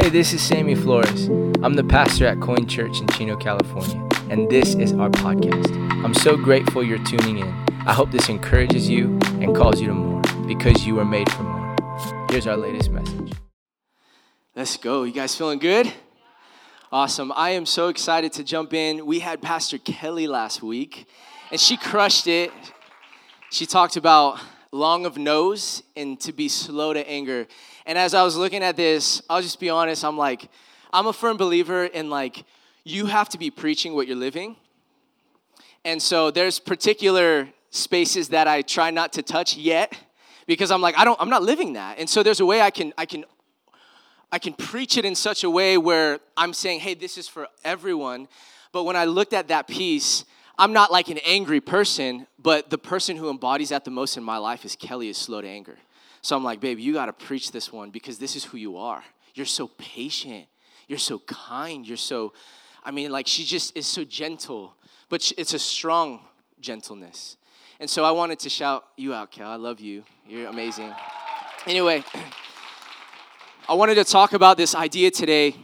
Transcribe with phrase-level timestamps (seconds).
[0.00, 1.26] Hey, this is Sammy Flores.
[1.60, 5.74] I'm the pastor at Coin Church in Chino, California, and this is our podcast.
[6.04, 7.66] I'm so grateful you're tuning in.
[7.84, 11.42] I hope this encourages you and calls you to more because you were made for
[11.42, 11.76] more.
[12.30, 13.32] Here's our latest message.
[14.54, 15.02] Let's go.
[15.02, 15.92] You guys feeling good?
[16.92, 17.32] Awesome.
[17.34, 19.04] I am so excited to jump in.
[19.04, 21.08] We had Pastor Kelly last week,
[21.50, 22.52] and she crushed it.
[23.50, 24.38] She talked about
[24.70, 27.46] long of nose and to be slow to anger.
[27.88, 30.50] And as I was looking at this, I'll just be honest, I'm like,
[30.92, 32.44] I'm a firm believer in like,
[32.84, 34.56] you have to be preaching what you're living.
[35.86, 39.96] And so there's particular spaces that I try not to touch yet
[40.46, 41.98] because I'm like, I don't, I'm not living that.
[41.98, 43.24] And so there's a way I can, I can,
[44.30, 47.48] I can preach it in such a way where I'm saying, hey, this is for
[47.64, 48.28] everyone.
[48.70, 50.26] But when I looked at that piece,
[50.58, 54.22] I'm not like an angry person, but the person who embodies that the most in
[54.22, 55.78] my life is Kelly is slow to anger.
[56.22, 58.76] So I'm like, babe, you got to preach this one because this is who you
[58.76, 59.02] are.
[59.34, 60.46] You're so patient.
[60.86, 61.86] You're so kind.
[61.86, 62.32] You're so,
[62.84, 64.74] I mean, like she just is so gentle,
[65.08, 66.20] but it's a strong
[66.60, 67.36] gentleness.
[67.80, 69.48] And so I wanted to shout you out, Kel.
[69.48, 70.02] I love you.
[70.26, 70.92] You're amazing.
[71.66, 72.02] Anyway,
[73.68, 75.54] I wanted to talk about this idea today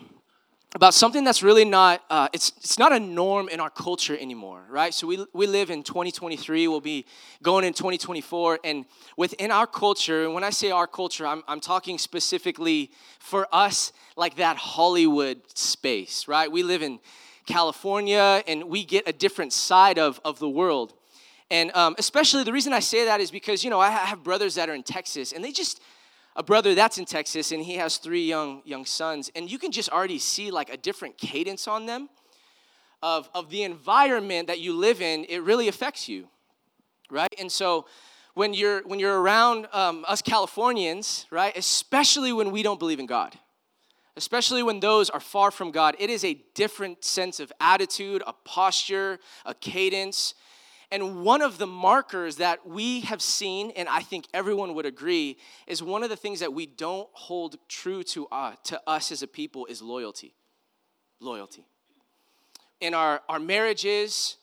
[0.74, 4.64] about something that's really not uh, it's, it's not a norm in our culture anymore
[4.68, 4.92] right?
[4.92, 7.06] So we, we live in 2023 we'll be
[7.42, 8.84] going in 2024 and
[9.16, 13.92] within our culture and when i say our culture i'm, I'm talking specifically for us
[14.16, 16.50] like that hollywood space right?
[16.50, 16.98] We live in
[17.46, 20.94] california and we get a different side of, of the world.
[21.50, 24.56] And um, especially the reason i say that is because you know i have brothers
[24.56, 25.80] that are in texas and they just
[26.36, 29.72] a brother that's in Texas, and he has three young young sons, and you can
[29.72, 32.08] just already see like a different cadence on them
[33.02, 35.26] of, of the environment that you live in.
[35.28, 36.26] It really affects you,
[37.10, 37.32] right?
[37.38, 37.86] And so
[38.32, 43.06] when you're when you're around um, us Californians, right, especially when we don't believe in
[43.06, 43.38] God,
[44.16, 48.32] especially when those are far from God, it is a different sense of attitude, a
[48.32, 50.34] posture, a cadence.
[50.90, 55.38] And one of the markers that we have seen, and I think everyone would agree,
[55.66, 59.22] is one of the things that we don't hold true to, uh, to us as
[59.22, 60.34] a people is loyalty.
[61.20, 61.66] Loyalty.
[62.80, 64.36] In our, our marriages,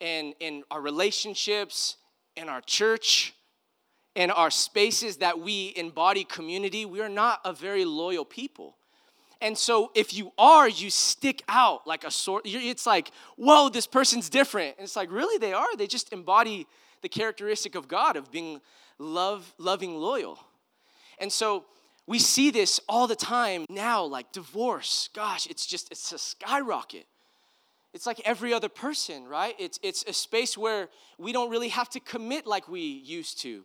[0.00, 1.96] in, in our relationships,
[2.36, 3.34] in our church,
[4.14, 8.76] in our spaces that we embody community, we are not a very loyal people.
[9.40, 12.42] And so if you are, you stick out like a sword.
[12.44, 14.76] It's like, whoa, this person's different.
[14.78, 15.76] And it's like, really, they are.
[15.76, 16.66] They just embody
[17.02, 18.60] the characteristic of God of being
[18.98, 20.38] love, loving, loyal.
[21.18, 21.64] And so
[22.06, 25.10] we see this all the time now, like divorce.
[25.12, 27.06] Gosh, it's just, it's a skyrocket.
[27.92, 29.54] It's like every other person, right?
[29.58, 33.64] It's, it's a space where we don't really have to commit like we used to.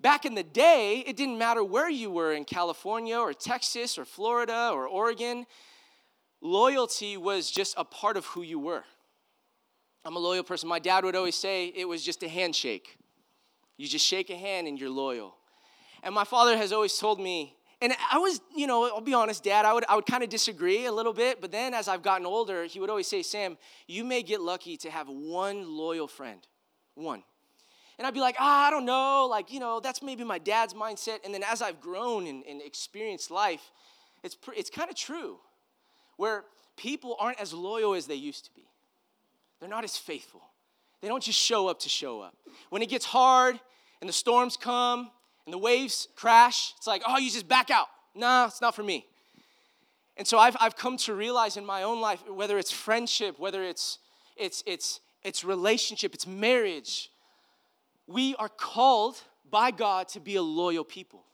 [0.00, 4.06] Back in the day, it didn't matter where you were in California or Texas or
[4.06, 5.44] Florida or Oregon.
[6.40, 8.84] Loyalty was just a part of who you were.
[10.04, 10.70] I'm a loyal person.
[10.70, 12.96] My dad would always say it was just a handshake.
[13.76, 15.36] You just shake a hand and you're loyal.
[16.02, 19.44] And my father has always told me, and I was, you know, I'll be honest,
[19.44, 22.02] Dad, I would, I would kind of disagree a little bit, but then as I've
[22.02, 26.06] gotten older, he would always say, Sam, you may get lucky to have one loyal
[26.06, 26.46] friend.
[26.94, 27.22] One.
[28.00, 29.26] And I'd be like, ah, I don't know.
[29.30, 31.18] Like, you know, that's maybe my dad's mindset.
[31.22, 33.60] And then as I've grown and, and experienced life,
[34.24, 35.36] it's, it's kind of true
[36.16, 36.44] where
[36.78, 38.64] people aren't as loyal as they used to be.
[39.60, 40.40] They're not as faithful.
[41.02, 42.34] They don't just show up to show up.
[42.70, 43.60] When it gets hard
[44.00, 45.10] and the storms come
[45.44, 47.88] and the waves crash, it's like, oh, you just back out.
[48.14, 49.04] Nah, it's not for me.
[50.16, 53.62] And so I've, I've come to realize in my own life, whether it's friendship, whether
[53.62, 53.98] it's,
[54.38, 57.10] it's, it's, it's relationship, it's marriage,
[58.10, 61.24] we are called by God to be a loyal people.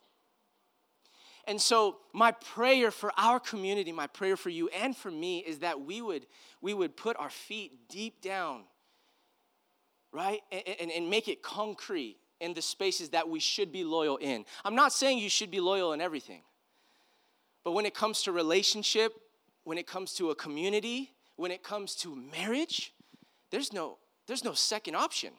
[1.47, 5.61] And so my prayer for our community, my prayer for you and for me is
[5.61, 6.27] that we would
[6.61, 8.65] we would put our feet deep down,
[10.13, 10.41] right?
[10.51, 14.45] And, and, and make it concrete in the spaces that we should be loyal in.
[14.65, 16.43] I'm not saying you should be loyal in everything.
[17.63, 19.13] But when it comes to relationship,
[19.65, 22.93] when it comes to a community, when it comes to marriage,
[23.51, 25.31] there's no there's no second option.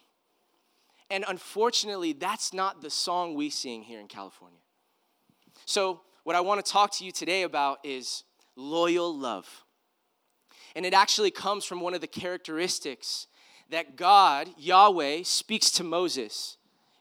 [1.09, 4.59] And unfortunately, that's not the song we sing here in California.
[5.65, 8.23] So, what I want to talk to you today about is
[8.55, 9.47] loyal love.
[10.75, 13.27] And it actually comes from one of the characteristics
[13.69, 16.57] that God, Yahweh, speaks to Moses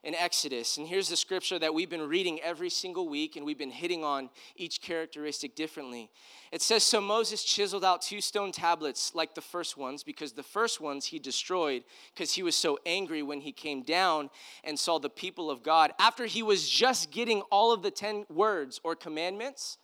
[0.07, 0.77] in Exodus.
[0.77, 4.05] And here's the scripture that we've been reading every single week, and we've been hitting
[4.05, 6.11] on each characteristic differently.
[6.53, 10.45] It says So Moses chiseled out two stone tablets like the first ones, because the
[10.45, 11.83] first ones he destroyed
[12.15, 14.31] because he was so angry when he came down
[14.63, 15.93] and saw the people of God.
[15.99, 19.77] After he was just getting all of the 10 words or commandments,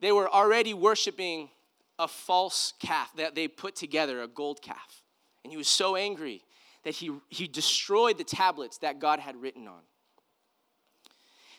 [0.00, 1.50] they were already worshiping
[1.98, 5.02] a false calf that they put together, a gold calf.
[5.44, 6.44] And he was so angry
[6.88, 9.80] that he, he destroyed the tablets that God had written on.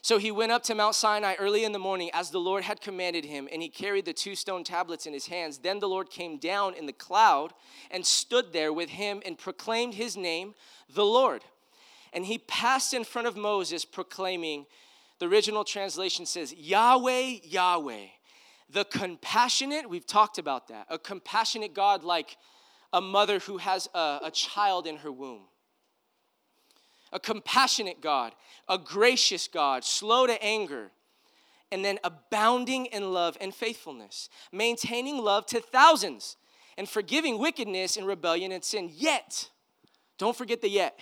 [0.01, 2.81] So he went up to Mount Sinai early in the morning as the Lord had
[2.81, 5.59] commanded him, and he carried the two stone tablets in his hands.
[5.59, 7.53] Then the Lord came down in the cloud
[7.91, 10.55] and stood there with him and proclaimed his name,
[10.91, 11.43] the Lord.
[12.11, 14.65] And he passed in front of Moses, proclaiming,
[15.19, 18.05] the original translation says, Yahweh, Yahweh,
[18.67, 22.35] the compassionate, we've talked about that, a compassionate God like
[22.91, 25.43] a mother who has a, a child in her womb
[27.11, 28.33] a compassionate God,
[28.67, 30.91] a gracious God, slow to anger,
[31.71, 36.37] and then abounding in love and faithfulness, maintaining love to thousands,
[36.77, 38.89] and forgiving wickedness and rebellion and sin.
[38.93, 39.49] Yet,
[40.17, 40.99] don't forget the yet.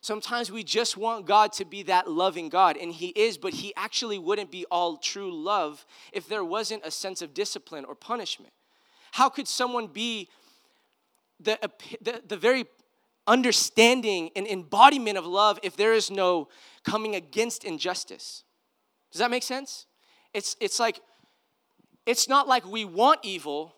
[0.00, 3.74] Sometimes we just want God to be that loving God, and He is, but He
[3.76, 8.52] actually wouldn't be all true love if there wasn't a sense of discipline or punishment.
[9.12, 10.28] How could someone be
[11.40, 11.58] the,
[12.00, 12.64] the, the very
[13.26, 16.48] understanding and embodiment of love if there is no
[16.84, 18.44] coming against injustice.
[19.10, 19.86] Does that make sense?
[20.32, 21.00] It's, it's like,
[22.04, 23.74] it's not like we want evil,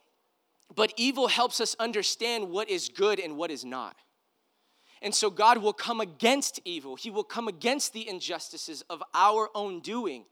[0.75, 3.96] but evil helps us understand what is good and what is not.
[5.00, 6.96] And so God will come against evil.
[6.96, 10.25] He will come against the injustices of our own doing.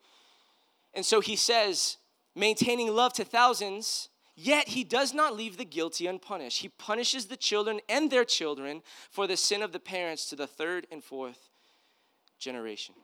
[0.92, 1.98] And so he says,
[2.34, 4.08] maintaining love to thousands
[4.38, 6.58] Yet he does not leave the guilty unpunished.
[6.58, 10.46] He punishes the children and their children for the sin of the parents to the
[10.46, 11.48] third and fourth
[12.38, 12.94] generation.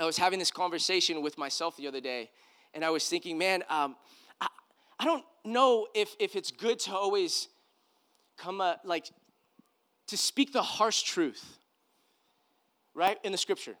[0.00, 2.30] I was having this conversation with myself the other day,
[2.72, 3.94] and I was thinking, man, um,
[4.40, 4.48] I,
[4.98, 7.48] I don't know if, if it's good to always
[8.38, 9.10] come, uh, like,
[10.06, 11.58] to speak the harsh truth,
[12.94, 13.76] right, in the scripture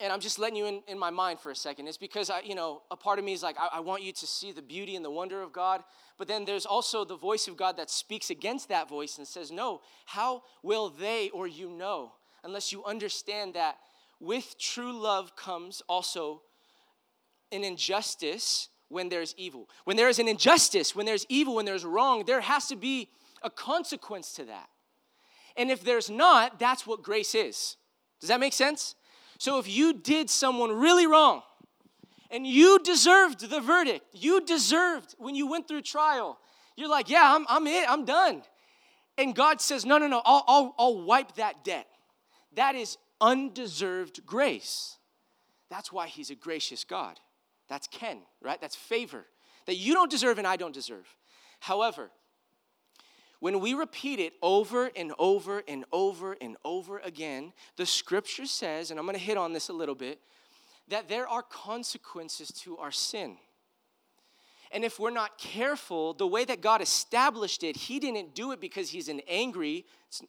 [0.00, 1.86] and I'm just letting you in, in my mind for a second.
[1.86, 4.12] It's because I, you know, a part of me is like, I, I, want you
[4.12, 5.84] to see the beauty and the wonder of God.
[6.18, 9.52] But then there's also the voice of God that speaks against that voice and says,
[9.52, 12.12] No, how will they or you know
[12.44, 13.78] unless you understand that
[14.20, 16.42] with true love comes also
[17.50, 19.68] an injustice when there's evil.
[19.84, 23.08] When there is an injustice, when there's evil, when there's wrong, there has to be
[23.42, 24.68] a consequence to that.
[25.56, 27.76] And if there's not, that's what grace is.
[28.20, 28.94] Does that make sense?
[29.38, 31.42] So if you did someone really wrong
[32.30, 36.38] and you deserved the verdict, you deserved when you went through trial,
[36.76, 38.42] you're like, yeah, I'm, I'm it, I'm done.
[39.16, 41.86] And God says, no, no, no, I'll, I'll, I'll wipe that debt.
[42.54, 44.96] That is undeserved grace.
[45.70, 47.20] That's why He's a gracious God.
[47.68, 48.60] That's Ken, right?
[48.60, 49.26] That's favor
[49.66, 51.06] that you don't deserve and I don't deserve.
[51.60, 52.10] However,
[53.40, 58.90] when we repeat it over and over and over and over again, the scripture says,
[58.90, 60.20] and I'm going to hit on this a little bit,
[60.88, 63.36] that there are consequences to our sin.
[64.74, 68.60] And if we're not careful, the way that God established it, He didn't do it
[68.60, 69.86] because He's an angry,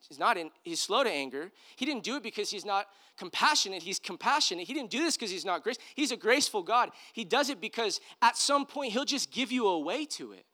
[0.07, 1.51] he's not in, he's slow to anger.
[1.75, 2.85] He didn't do it because He's not
[3.17, 3.81] compassionate.
[3.81, 4.67] He's compassionate.
[4.67, 5.77] He didn't do this because He's not grace.
[5.95, 6.91] He's a graceful God.
[7.13, 10.45] He does it because at some point He'll just give you a way to it.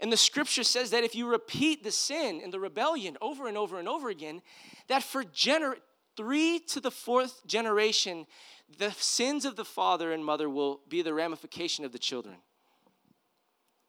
[0.00, 3.56] And the scripture says that if you repeat the sin and the rebellion over and
[3.56, 4.42] over and over again,
[4.86, 5.78] that for gener-
[6.16, 8.26] three to the fourth generation,
[8.78, 12.36] the sins of the father and mother will be the ramification of the children.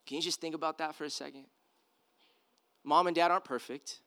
[0.08, 1.46] Can you just think about that for a second?
[2.84, 4.00] Mom and dad aren't perfect.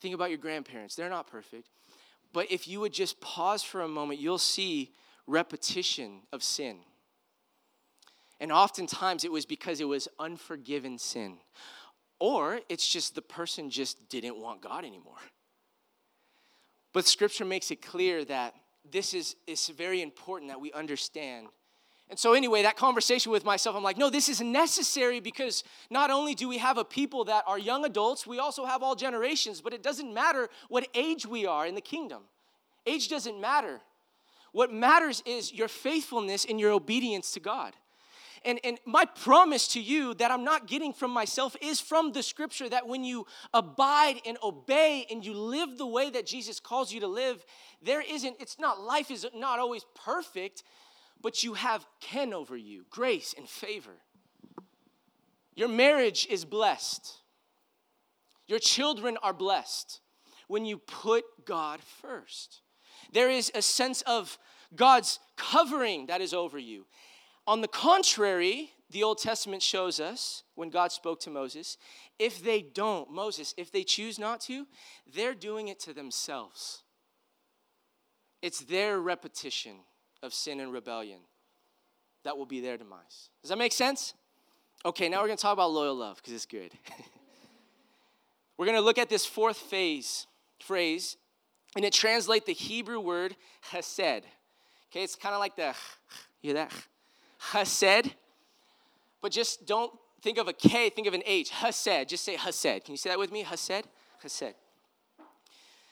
[0.00, 1.68] Think about your grandparents, they're not perfect.
[2.32, 4.92] But if you would just pause for a moment, you'll see
[5.26, 6.78] repetition of sin.
[8.42, 11.36] And oftentimes it was because it was unforgiven sin.
[12.18, 15.14] Or it's just the person just didn't want God anymore.
[16.92, 18.54] But scripture makes it clear that
[18.90, 21.46] this is, is very important that we understand.
[22.10, 26.10] And so, anyway, that conversation with myself, I'm like, no, this is necessary because not
[26.10, 29.60] only do we have a people that are young adults, we also have all generations,
[29.60, 32.24] but it doesn't matter what age we are in the kingdom.
[32.86, 33.80] Age doesn't matter.
[34.50, 37.74] What matters is your faithfulness and your obedience to God.
[38.44, 42.22] And, and my promise to you that I'm not getting from myself is from the
[42.22, 46.92] scripture that when you abide and obey and you live the way that Jesus calls
[46.92, 47.44] you to live,
[47.82, 50.62] there isn't, it's not, life is not always perfect,
[51.20, 53.96] but you have Ken over you, grace and favor.
[55.54, 57.18] Your marriage is blessed.
[58.46, 60.00] Your children are blessed
[60.48, 62.62] when you put God first.
[63.12, 64.38] There is a sense of
[64.74, 66.86] God's covering that is over you.
[67.46, 71.76] On the contrary, the Old Testament shows us when God spoke to Moses,
[72.18, 74.66] if they don't, Moses, if they choose not to,
[75.12, 76.82] they're doing it to themselves.
[78.42, 79.76] It's their repetition
[80.22, 81.20] of sin and rebellion.
[82.24, 83.30] that will be their demise.
[83.42, 84.14] Does that make sense?
[84.84, 86.70] Okay, now we're to talk about loyal love because it's good.
[88.56, 90.28] we're to look at this fourth phase
[90.60, 91.16] phrase,
[91.74, 94.00] and it translates the Hebrew word hesed.
[94.00, 95.74] Okay, it's kind of like the,
[96.42, 96.72] you hear that?
[97.50, 98.14] Hesed.
[99.20, 101.50] But just don't think of a K, think of an H.
[101.50, 102.08] Hesed.
[102.08, 102.84] Just say Hesed.
[102.84, 103.42] Can you say that with me?
[103.42, 103.86] Hesed?
[104.22, 104.54] Hesed.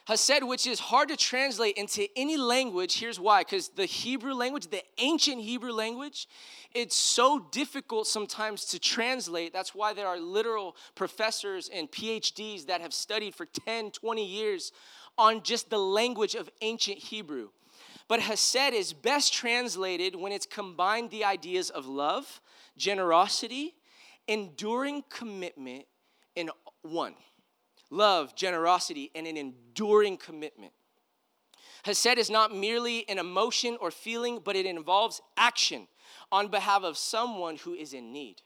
[0.07, 2.99] Hesed, which is hard to translate into any language.
[2.99, 6.26] Here's why because the Hebrew language, the ancient Hebrew language,
[6.75, 9.52] it's so difficult sometimes to translate.
[9.52, 14.73] That's why there are literal professors and PhDs that have studied for 10, 20 years
[15.19, 17.50] on just the language of ancient Hebrew.
[18.10, 22.40] But Hesed is best translated when it's combined the ideas of love,
[22.76, 23.76] generosity,
[24.26, 25.84] enduring commitment
[26.34, 26.50] in
[26.82, 27.14] one
[27.88, 30.72] love, generosity, and an enduring commitment.
[31.84, 35.86] Hesed is not merely an emotion or feeling, but it involves action
[36.32, 38.42] on behalf of someone who is in need.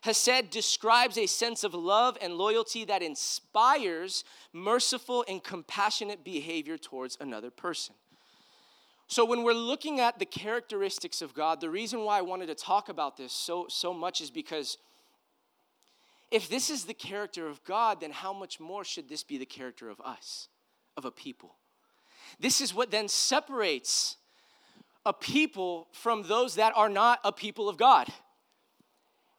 [0.00, 4.24] Hesed describes a sense of love and loyalty that inspires
[4.54, 7.94] merciful and compassionate behavior towards another person.
[9.08, 12.54] So, when we're looking at the characteristics of God, the reason why I wanted to
[12.54, 14.78] talk about this so, so much is because
[16.30, 19.44] if this is the character of God, then how much more should this be the
[19.44, 20.48] character of us,
[20.96, 21.56] of a people?
[22.40, 24.16] This is what then separates
[25.04, 28.08] a people from those that are not a people of God.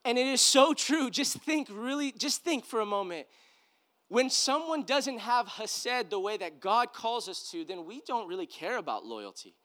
[0.06, 1.10] And it is so true.
[1.10, 3.28] Just think, really, just think for a moment.
[4.14, 8.28] When someone doesn't have Hesed the way that God calls us to, then we don't
[8.28, 9.56] really care about loyalty.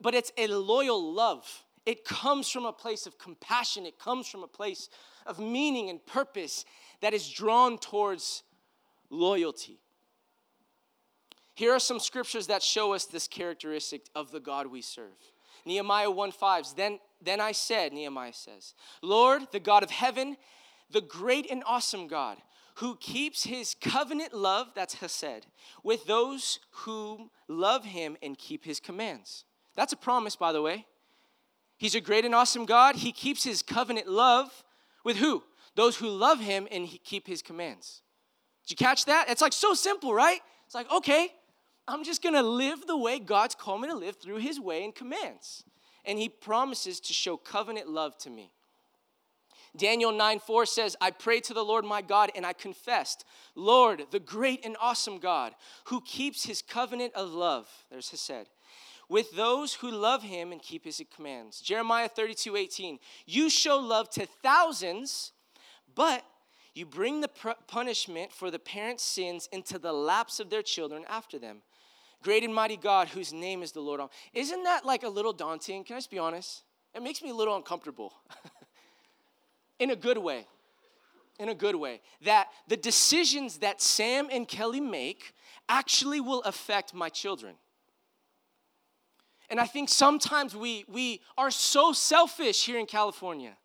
[0.00, 1.46] But it's a loyal love.
[1.86, 4.88] It comes from a place of compassion, it comes from a place
[5.26, 6.64] of meaning and purpose
[7.02, 8.42] that is drawn towards
[9.10, 9.78] loyalty.
[11.54, 15.14] Here are some scriptures that show us this characteristic of the God we serve.
[15.64, 16.74] Nehemiah 1 5.
[16.74, 20.36] Then, then I said, Nehemiah says, Lord, the God of heaven,
[20.90, 22.38] the great and awesome God,
[22.78, 25.46] who keeps his covenant love, that's Hesed,
[25.82, 29.44] with those who love him and keep his commands.
[29.74, 30.86] That's a promise, by the way.
[31.76, 32.96] He's a great and awesome God.
[32.96, 34.64] He keeps his covenant love
[35.04, 35.42] with who?
[35.74, 38.02] Those who love him and keep his commands.
[38.64, 39.26] Did you catch that?
[39.28, 40.40] It's like so simple, right?
[40.66, 41.30] It's like, okay,
[41.88, 44.94] I'm just gonna live the way God's called me to live through his way and
[44.94, 45.64] commands.
[46.04, 48.52] And he promises to show covenant love to me.
[49.78, 54.06] Daniel 9 4 says, I prayed to the Lord my God and I confessed, Lord,
[54.10, 55.54] the great and awesome God,
[55.84, 58.48] who keeps his covenant of love, there's Hesed,
[59.08, 61.60] with those who love him and keep his commands.
[61.60, 62.98] Jeremiah 32 18.
[63.26, 65.32] You show love to thousands,
[65.94, 66.24] but
[66.74, 67.30] you bring the
[67.66, 71.62] punishment for the parents' sins into the laps of their children after them.
[72.22, 74.00] Great and mighty God, whose name is the Lord.
[74.34, 75.84] Isn't that like a little daunting?
[75.84, 76.62] Can I just be honest?
[76.94, 78.12] It makes me a little uncomfortable.
[79.78, 80.46] in a good way.
[81.38, 82.00] In a good way.
[82.24, 85.34] That the decisions that Sam and Kelly make
[85.68, 87.54] actually will affect my children.
[89.50, 93.56] And I think sometimes we, we are so selfish here in California.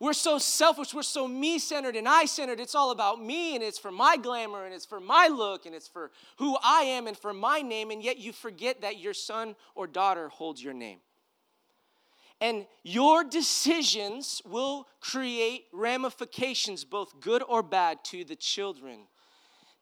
[0.00, 2.58] We're so selfish, we're so me centered and I centered.
[2.58, 5.74] It's all about me and it's for my glamour and it's for my look and
[5.74, 9.14] it's for who I am and for my name, and yet you forget that your
[9.14, 10.98] son or daughter holds your name.
[12.40, 19.06] And your decisions will create ramifications, both good or bad, to the children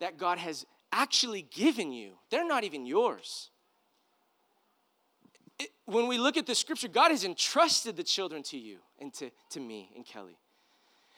[0.00, 2.12] that God has actually given you.
[2.30, 3.50] They're not even yours
[5.86, 9.30] when we look at the scripture, God has entrusted the children to you and to,
[9.50, 10.38] to me and Kelly.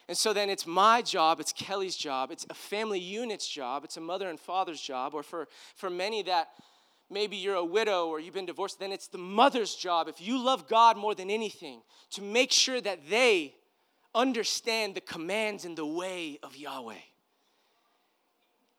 [0.09, 3.97] And so then it's my job, it's Kelly's job, it's a family unit's job, it's
[3.97, 6.49] a mother and father's job, or for, for many that
[7.11, 10.43] maybe you're a widow or you've been divorced, then it's the mother's job, if you
[10.43, 11.83] love God more than anything,
[12.13, 13.55] to make sure that they
[14.15, 16.95] understand the commands and the way of Yahweh.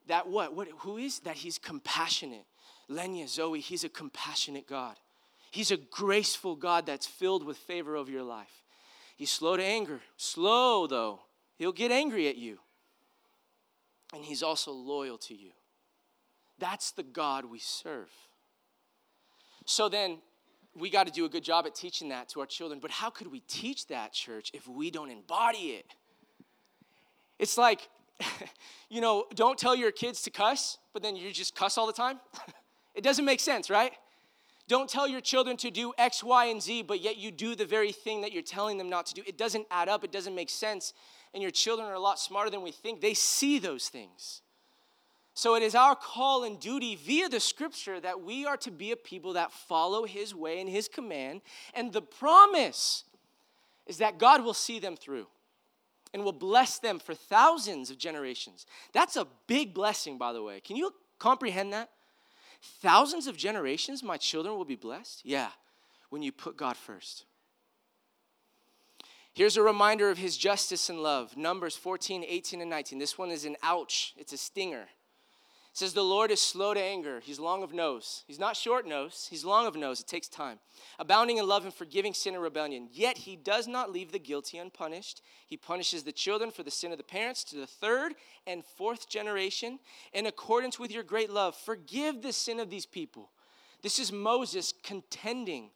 [0.07, 0.55] That what?
[0.55, 1.19] what who is?
[1.21, 2.45] That he's compassionate.
[2.89, 4.97] Lenya, Zoe, he's a compassionate God.
[5.51, 8.63] He's a graceful God that's filled with favor over your life.
[9.15, 10.01] He's slow to anger.
[10.17, 11.21] Slow, though.
[11.57, 12.59] He'll get angry at you.
[14.13, 15.51] And He's also loyal to you.
[16.59, 18.09] That's the God we serve.
[19.65, 20.19] So then,
[20.75, 22.79] we got to do a good job at teaching that to our children.
[22.81, 25.85] But how could we teach that, church, if we don't embody it?
[27.39, 27.87] It's like,
[28.89, 31.93] you know, don't tell your kids to cuss, but then you just cuss all the
[31.93, 32.19] time.
[32.95, 33.93] it doesn't make sense, right?
[34.67, 37.65] Don't tell your children to do X, Y, and Z, but yet you do the
[37.65, 39.21] very thing that you're telling them not to do.
[39.25, 40.93] It doesn't add up, it doesn't make sense.
[41.33, 43.01] And your children are a lot smarter than we think.
[43.01, 44.41] They see those things.
[45.35, 48.93] So it is our call and duty via the scripture that we are to be
[48.93, 51.41] a people that follow his way and his command.
[51.73, 53.03] And the promise
[53.85, 55.27] is that God will see them through
[56.13, 58.65] and will bless them for thousands of generations.
[58.93, 60.61] That's a big blessing, by the way.
[60.61, 61.89] Can you comprehend that?
[62.81, 65.25] Thousands of generations, my children will be blessed?
[65.25, 65.49] Yeah,
[66.09, 67.25] when you put God first.
[69.33, 72.99] Here's a reminder of his justice and love Numbers 14, 18, and 19.
[72.99, 74.85] This one is an ouch, it's a stinger.
[75.75, 77.19] It says, The Lord is slow to anger.
[77.21, 78.23] He's long of nose.
[78.27, 79.99] He's not short nose, he's long of nose.
[79.99, 80.59] It takes time.
[80.99, 82.87] Abounding in love and forgiving sin and rebellion.
[82.93, 85.21] Yet he does not leave the guilty unpunished.
[85.45, 88.15] He punishes the children for the sin of the parents to the third
[88.47, 89.79] and fourth generation.
[90.13, 93.31] In accordance with your great love, forgive the sin of these people.
[93.81, 95.71] This is Moses contending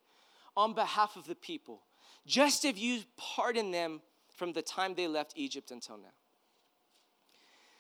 [0.56, 1.82] on behalf of the people,
[2.26, 4.00] just as you pardon them
[4.34, 6.14] from the time they left Egypt until now.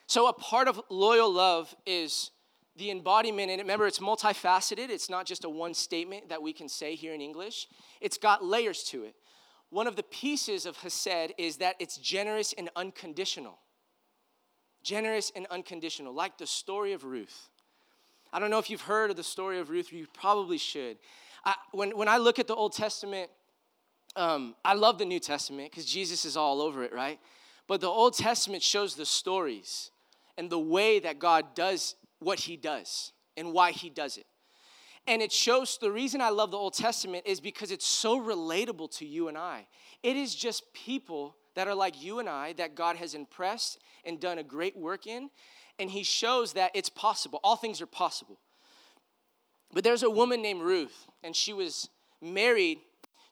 [0.09, 2.31] So, a part of loyal love is
[2.75, 4.89] the embodiment, and remember, it's multifaceted.
[4.89, 7.67] It's not just a one statement that we can say here in English,
[8.01, 9.13] it's got layers to it.
[9.69, 13.59] One of the pieces of Hesed is that it's generous and unconditional.
[14.81, 17.49] Generous and unconditional, like the story of Ruth.
[18.33, 20.97] I don't know if you've heard of the story of Ruth, you probably should.
[21.45, 23.29] I, when, when I look at the Old Testament,
[24.15, 27.19] um, I love the New Testament because Jesus is all over it, right?
[27.67, 29.91] But the Old Testament shows the stories
[30.39, 34.25] and the way that God does what he does and why he does it.
[35.05, 38.97] And it shows the reason I love the Old Testament is because it's so relatable
[38.97, 39.67] to you and I.
[40.01, 44.17] It is just people that are like you and I that God has impressed and
[44.17, 45.29] done a great work in.
[45.77, 47.41] And he shows that it's possible.
[47.43, 48.39] All things are possible.
[49.73, 51.89] But there's a woman named Ruth, and she was
[52.21, 52.79] married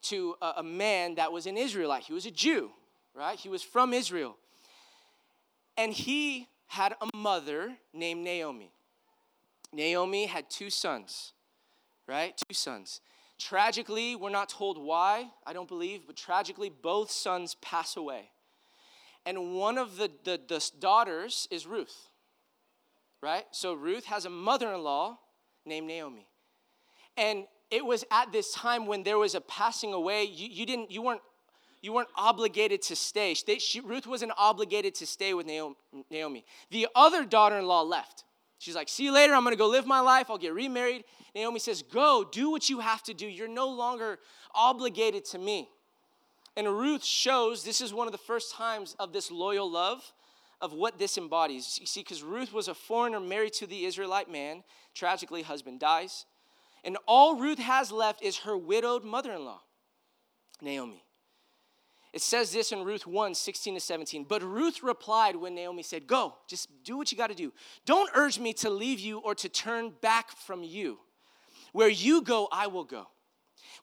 [0.04, 2.04] to a, man that was an Israelite.
[2.04, 2.70] He was a Jew,
[3.16, 3.40] right?
[3.40, 4.38] He was from Israel.
[5.78, 8.72] And he had a mother named Naomi.
[9.74, 11.34] Naomi had two sons,
[12.08, 12.36] right?
[12.48, 13.02] Two sons.
[13.40, 18.32] Tragically, we're not told why, I don't believe, but tragically, both sons pass away.
[19.26, 22.10] And one of the, the, the daughters is Ruth,
[23.22, 23.46] right?
[23.52, 25.20] So Ruth has a mother in law
[25.66, 26.28] named Naomi.
[27.18, 30.92] And it was at this time when there was a passing away, you, you, didn't,
[30.92, 31.22] you weren't
[31.82, 33.34] you weren't obligated to stay.
[33.34, 36.46] She, Ruth wasn't obligated to stay with Naomi.
[36.72, 38.24] The other daughter in law left.
[38.60, 39.34] She's like, See you later.
[39.34, 40.28] I'm going to go live my life.
[40.30, 41.04] I'll get remarried.
[41.36, 43.28] Naomi says, Go, do what you have to do.
[43.28, 44.20] You're no longer
[44.56, 45.70] obligated to me.
[46.56, 50.12] And Ruth shows this is one of the first times of this loyal love
[50.60, 51.78] of what this embodies.
[51.80, 54.64] You see, because Ruth was a foreigner married to the Israelite man.
[54.96, 56.26] Tragically, husband dies.
[56.84, 59.62] And all Ruth has left is her widowed mother in law,
[60.62, 61.04] Naomi.
[62.14, 64.26] It says this in Ruth 1 16 to 17.
[64.28, 67.54] But Ruth replied when Naomi said, Go, just do what you got to do.
[67.86, 71.00] Don't urge me to leave you or to turn back from you.
[71.74, 73.08] Where you go, I will go.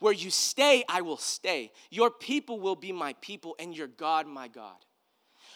[0.01, 1.71] Where you stay, I will stay.
[1.91, 4.77] Your people will be my people, and your God, my God.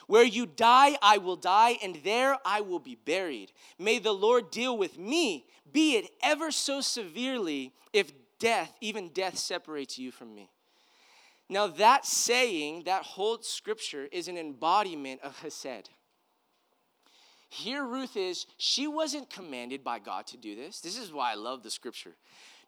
[0.06, 3.52] Where you die, I will die, and there I will be buried.
[3.78, 9.36] May the Lord deal with me, be it ever so severely, if death, even death,
[9.36, 10.50] separates you from me.
[11.48, 15.88] Now, that saying, that whole scripture, is an embodiment of Hesed.
[17.48, 20.80] Here, Ruth is, she wasn't commanded by God to do this.
[20.80, 22.14] This is why I love the scripture.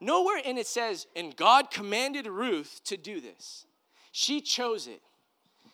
[0.00, 3.66] Nowhere in it says, and God commanded Ruth to do this.
[4.12, 5.02] She chose it.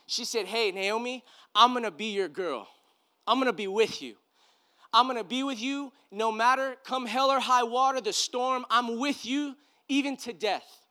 [0.07, 2.67] She said, Hey, Naomi, I'm gonna be your girl.
[3.27, 4.17] I'm gonna be with you.
[4.93, 8.99] I'm gonna be with you no matter come hell or high water, the storm, I'm
[8.99, 9.55] with you
[9.89, 10.86] even to death.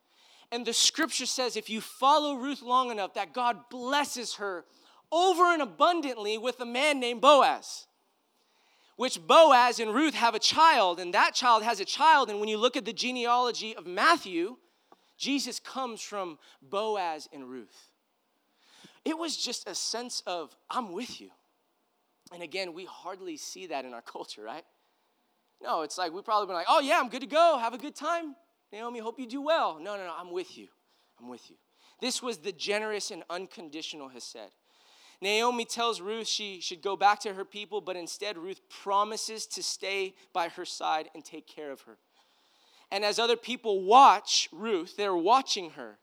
[0.56, 4.64] And the scripture says if you follow Ruth long enough, that God blesses her
[5.12, 7.88] over and abundantly with a man named Boaz.
[8.96, 12.30] Which Boaz and Ruth have a child, and that child has a child.
[12.30, 14.56] And when you look at the genealogy of Matthew,
[15.18, 17.90] Jesus comes from Boaz and Ruth.
[19.04, 21.32] It was just a sense of, I'm with you.
[22.34, 24.64] And again, we hardly see that in our culture, right?
[25.62, 27.78] No, it's like we probably been like, oh yeah, I'm good to go, have a
[27.78, 28.38] good time.
[28.72, 29.80] Naomi, hope you do well.
[29.80, 30.68] No, no, no, I'm with you.
[31.20, 31.56] I'm with you.
[32.02, 34.52] This was the generous and unconditional Hesed.
[35.22, 39.64] Naomi tells Ruth she should go back to her people, but instead, Ruth promises to
[39.64, 41.98] stay by her side and take care of her.
[42.92, 45.98] And as other people watch Ruth, they're watching her.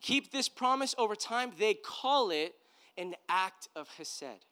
[0.00, 2.54] Keep this promise over time, they call it
[2.96, 4.44] an act of Hesed.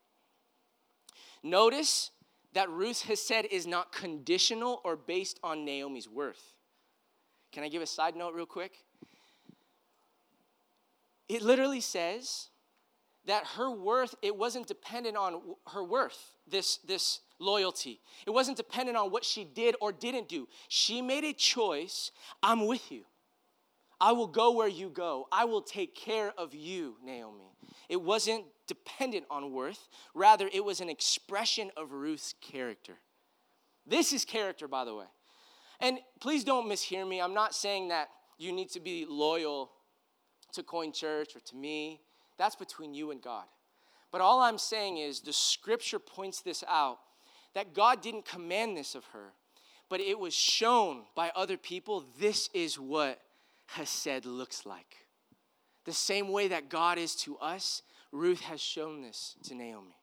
[1.43, 2.11] Notice
[2.53, 6.54] that Ruth's Hesed is not conditional or based on Naomi's worth.
[7.55, 8.73] Can I give a side note real quick?
[11.29, 12.49] It literally says
[13.27, 18.01] that her worth, it wasn't dependent on her worth, this, this loyalty.
[18.27, 20.49] It wasn't dependent on what she did or didn't do.
[20.67, 22.11] She made a choice
[22.43, 23.05] I'm with you.
[24.01, 25.29] I will go where you go.
[25.31, 27.53] I will take care of you, Naomi.
[27.89, 32.95] It wasn't dependent on worth, rather, it was an expression of Ruth's character.
[33.87, 35.07] This is character, by the way.
[35.85, 37.21] And please don't mishear me.
[37.21, 39.71] I'm not saying that you need to be loyal
[40.55, 42.01] to Coin Church or to me.
[42.39, 43.45] That's between you and God.
[44.11, 47.01] But all I'm saying is the scripture points this out
[47.53, 49.35] that God didn't command this of her,
[49.91, 52.07] but it was shown by other people.
[52.19, 53.21] This is what
[53.67, 54.97] Hesed looks like.
[55.85, 59.99] The same way that God is to us, Ruth has shown this to Naomi.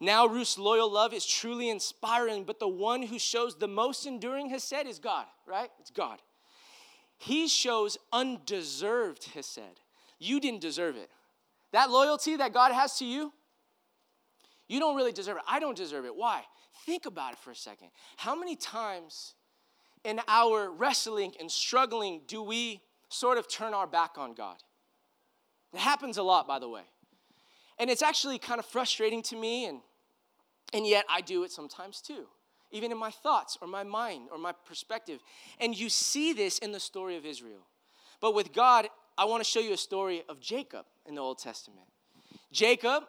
[0.00, 4.48] Now, Ruth's loyal love is truly inspiring, but the one who shows the most enduring
[4.48, 5.68] Hesed is God, right?
[5.78, 6.18] It's God.
[7.18, 9.80] He shows undeserved Hesed.
[10.18, 11.10] You didn't deserve it.
[11.72, 13.32] That loyalty that God has to you,
[14.68, 15.42] you don't really deserve it.
[15.46, 16.16] I don't deserve it.
[16.16, 16.44] Why?
[16.86, 17.88] Think about it for a second.
[18.16, 19.34] How many times
[20.04, 24.56] in our wrestling and struggling do we sort of turn our back on God?
[25.74, 26.82] It happens a lot, by the way.
[27.78, 29.80] And it's actually kind of frustrating to me, and,
[30.72, 32.26] and yet I do it sometimes too,
[32.70, 35.20] even in my thoughts or my mind or my perspective.
[35.60, 37.66] And you see this in the story of Israel.
[38.20, 41.38] But with God, I want to show you a story of Jacob in the Old
[41.38, 41.86] Testament.
[42.52, 43.04] Jacob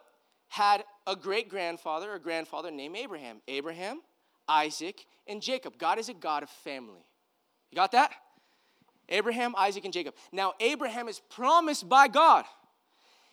[0.48, 3.40] had a great grandfather, a grandfather named Abraham.
[3.48, 4.00] Abraham,
[4.48, 5.78] Isaac, and Jacob.
[5.78, 7.06] God is a God of family.
[7.70, 8.12] You got that?
[9.08, 10.14] Abraham, Isaac, and Jacob.
[10.30, 12.44] Now, Abraham is promised by God.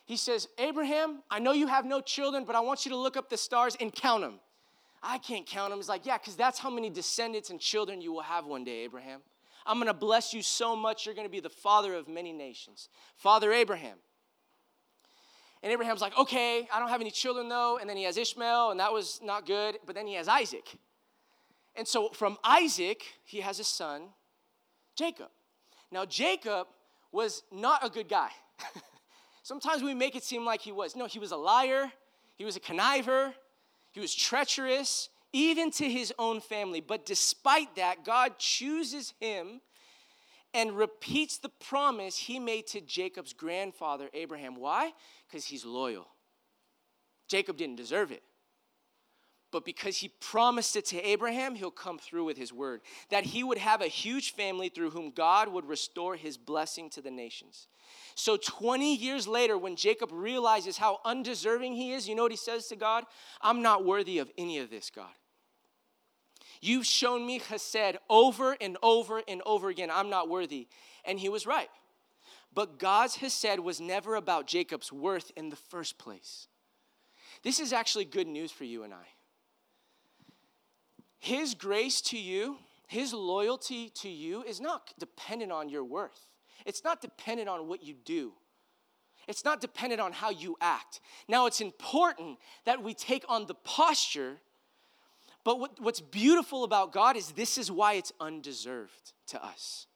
[0.10, 3.16] He says, Abraham, I know you have no children, but I want you to look
[3.16, 4.40] up the stars and count them.
[5.04, 5.78] I can't count them.
[5.78, 8.80] He's like, yeah, because that's how many descendants and children you will have one day,
[8.80, 9.22] Abraham.
[9.68, 12.34] I'm going to bless you so much, you're going to be the father of many
[12.34, 12.90] nations.
[13.18, 13.98] Father Abraham.
[15.62, 17.78] And Abraham's like, okay, I don't have any children though.
[17.78, 19.78] And then he has Ishmael, and that was not good.
[19.86, 20.76] But then he has Isaac.
[21.76, 24.08] And so from Isaac, he has a son,
[24.96, 25.30] Jacob.
[25.92, 26.66] Now, Jacob
[27.12, 28.32] was not a good guy.
[29.44, 30.96] Sometimes we make it seem like he was.
[30.96, 31.92] No, he was a liar,
[32.36, 33.34] he was a conniver,
[33.92, 36.82] he was treacherous, even to his own family.
[36.82, 39.62] But despite that, God chooses him
[40.54, 44.56] and repeats the promise he made to Jacob's grandfather, Abraham.
[44.56, 44.94] Why?
[45.28, 46.08] Because he's loyal.
[47.28, 48.24] Jacob didn't deserve it.
[49.52, 52.82] But because he promised it to Abraham, he'll come through with his word.
[53.10, 57.02] That he would have a huge family through whom God would restore his blessing to
[57.02, 57.68] the nations.
[58.14, 62.38] So 20 years later, when Jacob realizes how undeserving he is, you know what he
[62.38, 63.06] says to God?
[63.42, 65.08] I'm not worthy of any of this, God.
[66.62, 69.90] You've shown me chesed over and over and over again.
[69.92, 70.68] I'm not worthy.
[71.06, 71.70] And he was right.
[72.54, 76.48] But God's chesed was never about Jacob's worth in the first place.
[77.44, 79.08] This is actually good news for you and I.
[81.20, 86.28] His grace to you, his loyalty to you is not dependent on your worth.
[86.66, 88.34] It's not dependent on what you do.
[89.28, 91.02] It's not dependent on how you act.
[91.28, 94.38] Now, it's important that we take on the posture
[95.44, 99.88] but what, what's beautiful about God is this is why it's undeserved to us.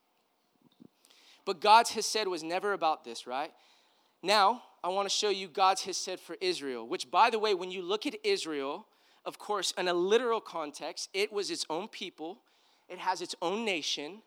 [1.45, 3.51] But God's Hesed was never about this, right?
[4.21, 7.71] Now, I want to show you God's Hesed for Israel, which, by the way, when
[7.71, 8.88] you look at Israel,
[9.25, 12.39] of course, in a literal context, it was its own people,
[12.89, 14.21] it has its own nation,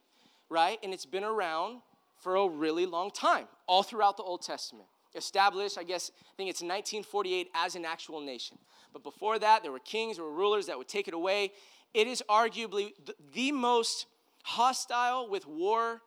[0.49, 0.79] right?
[0.83, 1.81] And it's been around
[2.19, 4.89] for a really long time, all throughout the Old Testament.
[5.15, 8.59] Established, I guess, I think it's 1948 as an actual nation.
[8.93, 11.53] But before that, there were kings, there were rulers that would take it away.
[11.95, 12.93] It is arguably
[13.35, 14.07] the, most
[14.45, 16.03] hostile with war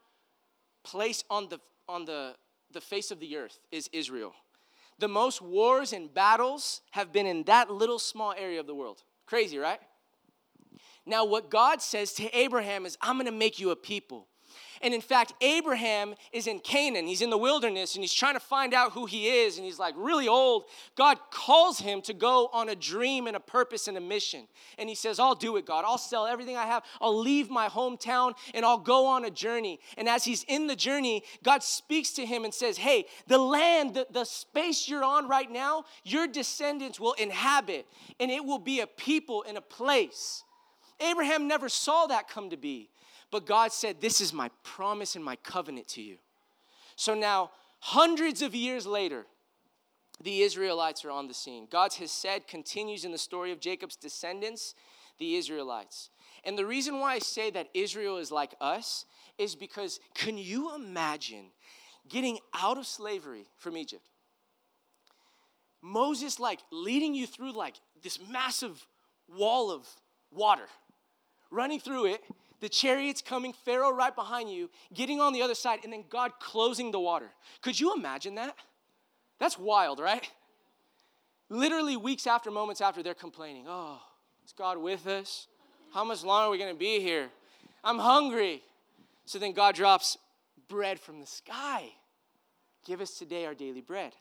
[0.84, 2.36] place on the, on the,
[2.72, 4.34] the face of the earth is Israel.
[5.00, 9.04] The most wars and battles have been in that little small area of the world.
[9.26, 9.80] Crazy, right?
[11.06, 14.29] Now, what God says to Abraham is, I'm gonna make you a people.
[14.82, 17.06] And in fact, Abraham is in Canaan.
[17.08, 19.58] He's in the wilderness and he's trying to find out who he is.
[19.58, 20.64] And he's like really old.
[20.96, 24.48] God calls him to go on a dream and a purpose and a mission.
[24.78, 25.84] And he says, I'll do it, God.
[25.86, 26.84] I'll sell everything I have.
[27.02, 29.80] I'll leave my hometown and I'll go on a journey.
[29.98, 33.96] And as he's in the journey, God speaks to him and says, Hey, the land,
[33.96, 37.86] the, the space you're on right now, your descendants will inhabit
[38.20, 40.44] and it will be a people and a place.
[41.00, 42.90] Abraham never saw that come to be.
[43.32, 46.18] But God said, This is my promise and my covenant to you.
[46.96, 49.26] So now, hundreds of years later,
[50.22, 51.68] the Israelites are on the scene.
[51.72, 54.76] God has said, continues in the story of Jacob's descendants,
[55.18, 56.10] the Israelites.
[56.44, 59.06] And the reason why I say that Israel is like us
[59.38, 61.46] is because can you imagine
[62.10, 64.04] getting out of slavery from Egypt?
[65.82, 68.86] Moses, like, leading you through, like, this massive
[69.30, 69.88] wall of
[70.32, 70.68] water
[71.52, 72.22] running through it,
[72.60, 76.34] the chariots coming, Pharaoh right behind you, getting on the other side, and then God
[76.40, 77.30] closing the water.
[77.62, 78.56] Could you imagine that?
[79.40, 80.30] That's wild, right?
[81.50, 84.02] Literally weeks after, moments after, they're complaining, Oh,
[84.46, 85.48] is God with us?
[85.94, 87.30] How much longer are we going to be here?
[87.84, 88.62] I'm hungry.
[89.26, 90.18] So then God drops
[90.68, 91.90] bread from the sky.
[92.86, 94.14] Give us today our daily bread.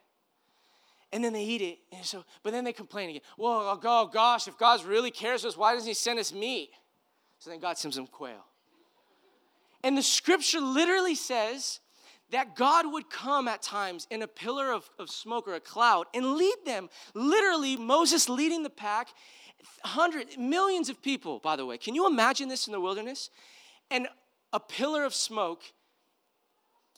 [1.11, 1.79] And then they eat it.
[1.91, 3.21] And so, but then they complain again.
[3.37, 6.69] Well, oh gosh, if God really cares us, why doesn't He send us meat?
[7.39, 8.45] So then God sends them quail.
[9.83, 11.79] And the scripture literally says
[12.31, 16.05] that God would come at times in a pillar of, of smoke or a cloud
[16.13, 16.89] and lead them.
[17.13, 19.07] Literally, Moses leading the pack,
[19.83, 21.77] hundreds, millions of people, by the way.
[21.77, 23.29] Can you imagine this in the wilderness?
[23.89, 24.07] And
[24.53, 25.63] a pillar of smoke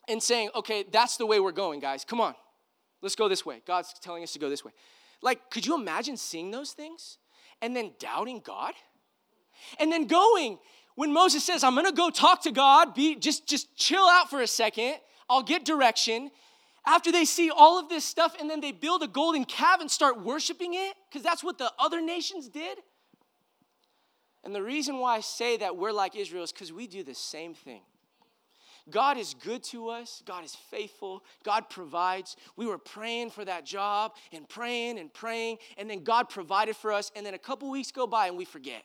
[0.07, 2.03] and saying, okay, that's the way we're going, guys.
[2.03, 2.35] Come on,
[3.01, 3.61] let's go this way.
[3.65, 4.71] God's telling us to go this way.
[5.21, 7.19] Like, could you imagine seeing those things
[7.61, 8.73] and then doubting God?
[9.79, 10.59] And then going,
[10.95, 14.41] when Moses says, I'm gonna go talk to God, be just, just chill out for
[14.41, 14.95] a second,
[15.29, 16.31] I'll get direction.
[16.85, 19.89] After they see all of this stuff and then they build a golden calf and
[19.89, 22.77] start worshiping it, because that's what the other nations did.
[24.43, 27.13] And the reason why I say that we're like Israel is because we do the
[27.13, 27.81] same thing.
[28.89, 30.23] God is good to us.
[30.25, 31.23] God is faithful.
[31.43, 32.35] God provides.
[32.55, 36.91] We were praying for that job and praying and praying, and then God provided for
[36.91, 37.11] us.
[37.15, 38.83] And then a couple weeks go by and we forget.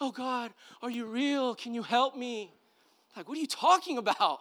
[0.00, 0.52] Oh, God,
[0.82, 1.54] are you real?
[1.54, 2.52] Can you help me?
[3.16, 4.40] Like, what are you talking about?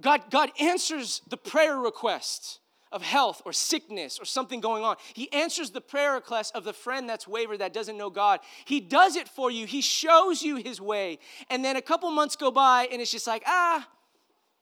[0.00, 2.60] God, God answers the prayer request
[2.92, 4.96] of health or sickness or something going on.
[5.14, 8.40] He answers the prayer request of the friend that's wavered that doesn't know God.
[8.64, 11.18] He does it for you, He shows you His way.
[11.50, 13.86] And then a couple months go by and it's just like, ah,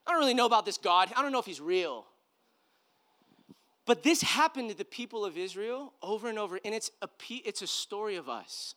[0.06, 1.12] I don't really know about this God.
[1.16, 2.06] I don't know if He's real.
[3.86, 7.08] But this happened to the people of Israel over and over, and it's a,
[7.44, 8.74] it's a story of us.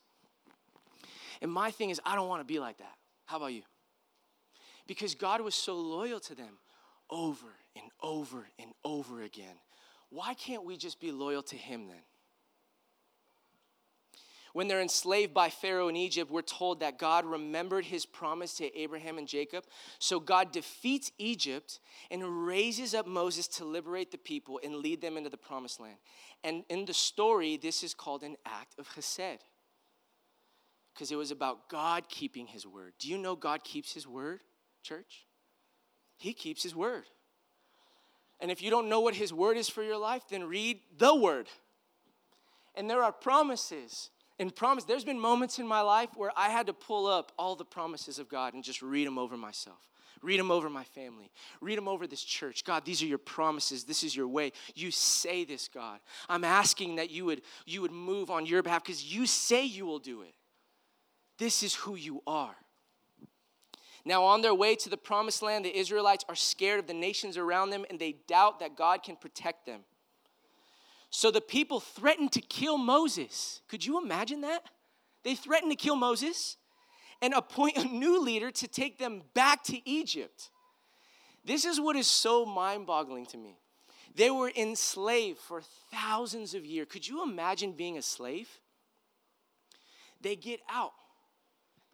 [1.42, 2.96] And my thing is, I don't want to be like that.
[3.26, 3.64] How about you?
[4.88, 6.58] Because God was so loyal to them
[7.10, 9.56] over and over and over again.
[10.10, 12.04] Why can't we just be loyal to Him then?
[14.54, 18.76] When they're enslaved by Pharaoh in Egypt, we're told that God remembered his promise to
[18.76, 19.66] Abraham and Jacob.
[20.00, 25.16] So God defeats Egypt and raises up Moses to liberate the people and lead them
[25.16, 25.98] into the promised land.
[26.44, 29.42] And in the story, this is called an act of chesed
[30.98, 32.94] because it was about God keeping his word.
[32.98, 34.40] Do you know God keeps his word,
[34.82, 35.28] church?
[36.18, 37.04] He keeps his word.
[38.40, 41.14] And if you don't know what his word is for your life, then read the
[41.14, 41.50] word.
[42.74, 44.10] And there are promises.
[44.40, 47.56] And promise, there's been moments in my life where I had to pull up all
[47.56, 49.78] the promises of God and just read them over myself.
[50.24, 51.30] Read them over my family.
[51.62, 52.64] Read them over this church.
[52.64, 53.84] God, these are your promises.
[53.84, 54.52] This is your way.
[54.74, 56.00] You say this, God.
[56.28, 59.86] I'm asking that you would you would move on your behalf because you say you
[59.86, 60.34] will do it.
[61.38, 62.56] This is who you are.
[64.06, 67.38] Now, on their way to the promised land, the Israelites are scared of the nations
[67.38, 69.82] around them and they doubt that God can protect them.
[71.10, 73.62] So the people threaten to kill Moses.
[73.68, 74.64] Could you imagine that?
[75.24, 76.58] They threaten to kill Moses
[77.22, 80.52] and appoint a new leader to take them back to Egypt.
[81.44, 83.58] This is what is so mind boggling to me.
[84.16, 86.88] They were enslaved for thousands of years.
[86.90, 88.50] Could you imagine being a slave?
[90.22, 90.94] They get out,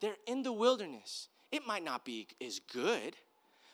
[0.03, 1.29] they're in the wilderness.
[1.49, 3.15] It might not be as good,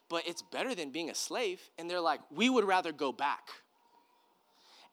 [0.10, 1.60] but it's better than being a slave.
[1.80, 3.48] And they're like, we would rather go back.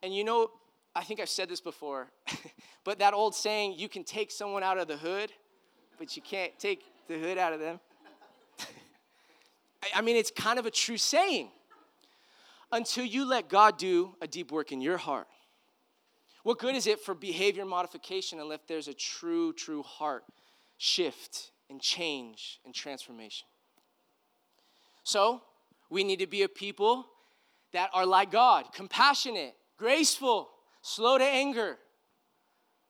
[0.02, 0.50] And you know,
[0.94, 2.08] I think I've said this before,
[2.84, 5.30] but that old saying, you can take someone out of the hood,
[5.98, 7.80] but you can't take the hood out of them.
[9.94, 11.50] I mean, it's kind of a true saying
[12.72, 15.26] until you let God do a deep work in your heart.
[16.44, 20.24] What good is it for behavior modification unless there's a true, true heart
[20.78, 23.46] shift and change and transformation.
[25.02, 25.42] So,
[25.88, 27.06] we need to be a people
[27.72, 30.48] that are like God, compassionate, graceful,
[30.82, 31.78] slow to anger.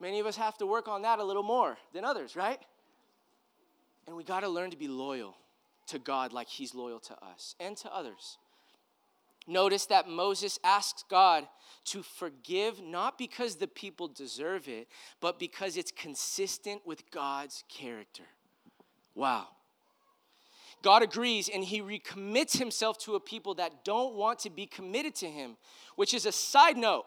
[0.00, 2.58] Many of us have to work on that a little more than others, right?
[4.06, 5.36] And we got to learn to be loyal
[5.88, 8.38] to God like He's loyal to us and to others.
[9.46, 11.46] Notice that Moses asks God
[11.86, 14.88] to forgive not because the people deserve it,
[15.20, 18.24] but because it's consistent with God's character.
[19.14, 19.48] Wow.
[20.82, 25.14] God agrees and he recommits himself to a people that don't want to be committed
[25.16, 25.56] to him,
[25.94, 27.06] which is a side note.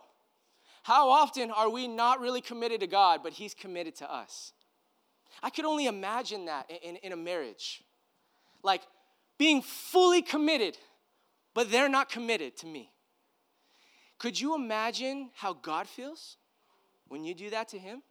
[0.84, 4.54] How often are we not really committed to God, but he's committed to us?
[5.43, 7.84] I could only imagine that in, in a marriage.
[8.63, 8.82] Like
[9.38, 10.78] being fully committed,
[11.53, 12.91] but they're not committed to me.
[14.17, 16.38] Could you imagine how God feels
[17.07, 18.03] when you do that to him?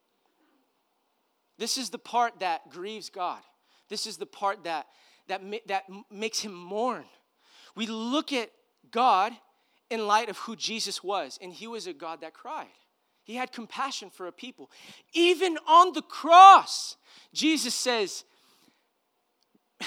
[1.59, 3.41] This is the part that grieves God.
[3.89, 4.87] This is the part that,
[5.27, 7.05] that, that makes him mourn.
[7.75, 8.51] We look at
[8.91, 9.33] God
[9.91, 12.67] in light of who Jesus was, and he was a God that cried.
[13.25, 14.71] He had compassion for a people.
[15.13, 16.97] Even on the cross,
[17.35, 18.25] Jesus says,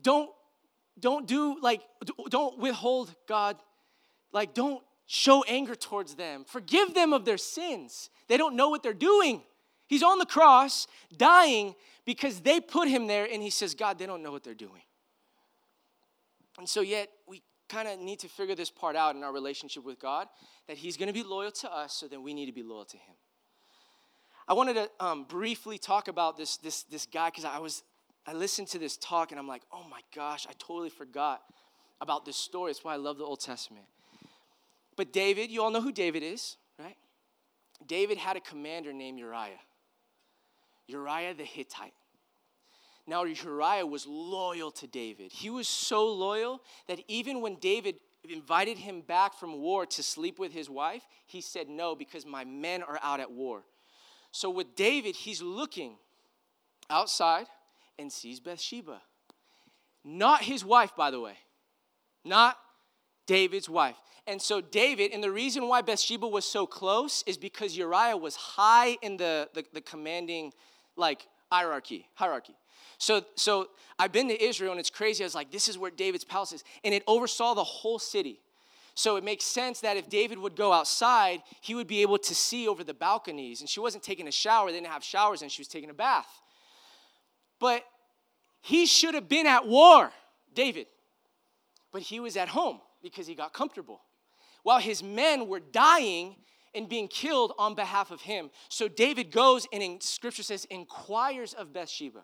[0.00, 0.30] don't,
[0.98, 1.82] don't do like,
[2.30, 3.56] don't withhold God,
[4.32, 6.44] like, don't show anger towards them.
[6.44, 8.10] Forgive them of their sins.
[8.28, 9.42] They don't know what they're doing.
[9.86, 14.06] He's on the cross, dying because they put him there, and he says, God, they
[14.06, 14.82] don't know what they're doing.
[16.58, 19.84] And so, yet, we kind of need to figure this part out in our relationship
[19.84, 20.28] with God
[20.68, 22.84] that He's going to be loyal to us, so then we need to be loyal
[22.86, 23.14] to Him.
[24.46, 27.82] I wanted to um, briefly talk about this, this, this guy because I was
[28.26, 31.42] I listened to this talk and I'm like, oh my gosh, I totally forgot
[32.00, 32.70] about this story.
[32.70, 33.86] That's why I love the Old Testament.
[34.96, 36.96] But David, you all know who David is, right?
[37.86, 39.60] David had a commander named Uriah.
[40.86, 41.92] Uriah the Hittite.
[43.06, 45.30] Now, Uriah was loyal to David.
[45.32, 47.96] He was so loyal that even when David
[48.28, 52.44] invited him back from war to sleep with his wife, he said no because my
[52.44, 53.62] men are out at war.
[54.30, 55.96] So, with David, he's looking
[56.88, 57.46] outside
[57.98, 59.00] and sees Bathsheba.
[60.04, 61.36] Not his wife, by the way.
[62.24, 62.58] Not
[63.26, 63.96] David's wife.
[64.26, 68.36] And so, David, and the reason why Bathsheba was so close is because Uriah was
[68.36, 70.52] high in the, the, the commanding,
[70.96, 72.08] like, hierarchy.
[72.14, 72.54] Hierarchy.
[72.98, 75.24] So, so I've been to Israel and it's crazy.
[75.24, 76.64] I was like, this is where David's palace is.
[76.84, 78.40] And it oversaw the whole city.
[78.94, 82.34] So it makes sense that if David would go outside, he would be able to
[82.34, 83.60] see over the balconies.
[83.60, 85.94] And she wasn't taking a shower, they didn't have showers, and she was taking a
[85.94, 86.28] bath.
[87.64, 87.82] But
[88.60, 90.12] he should have been at war,
[90.52, 90.86] David.
[91.92, 94.02] But he was at home because he got comfortable.
[94.64, 96.36] While his men were dying,
[96.74, 98.50] and being killed on behalf of him.
[98.68, 102.20] So David goes and in scripture says, inquires of Bathsheba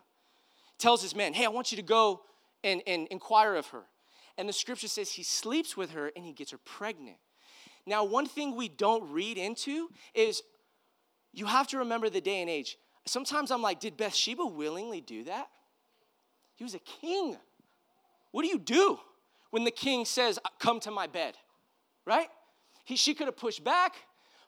[0.77, 2.21] tells his men, Hey, I want you to go
[2.63, 3.85] and, and inquire of her.
[4.37, 7.17] And the scripture says he sleeps with her and he gets her pregnant.
[7.87, 10.43] Now, one thing we don't read into is
[11.33, 12.77] you have to remember the day and age.
[13.05, 15.47] Sometimes I'm like, did Bathsheba willingly do that?
[16.55, 17.37] He was a king.
[18.31, 18.99] What do you do
[19.49, 21.35] when the king says, Come to my bed?
[22.05, 22.27] Right?
[22.85, 23.95] He, she could have pushed back,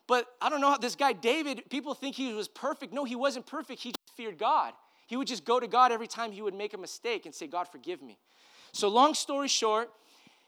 [0.07, 2.93] but I don't know how this guy David, people think he was perfect.
[2.93, 3.81] No, he wasn't perfect.
[3.81, 4.73] He feared God.
[5.07, 7.47] He would just go to God every time he would make a mistake and say,
[7.47, 8.17] God, forgive me.
[8.71, 9.89] So, long story short,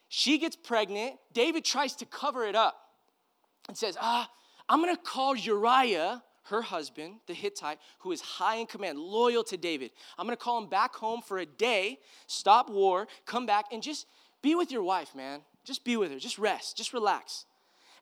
[0.08, 1.16] she gets pregnant.
[1.34, 2.76] David tries to cover it up
[3.68, 4.30] and says, Ah,
[4.68, 9.58] I'm to call Uriah, her husband, the Hittite, who is high in command, loyal to
[9.58, 9.92] David.
[10.18, 14.08] I'm to call him back home for a day, stop war, come back, and just
[14.42, 15.42] be with your wife, man.
[15.64, 16.20] Just be with her.
[16.20, 16.78] Just rest.
[16.78, 17.46] Just relax.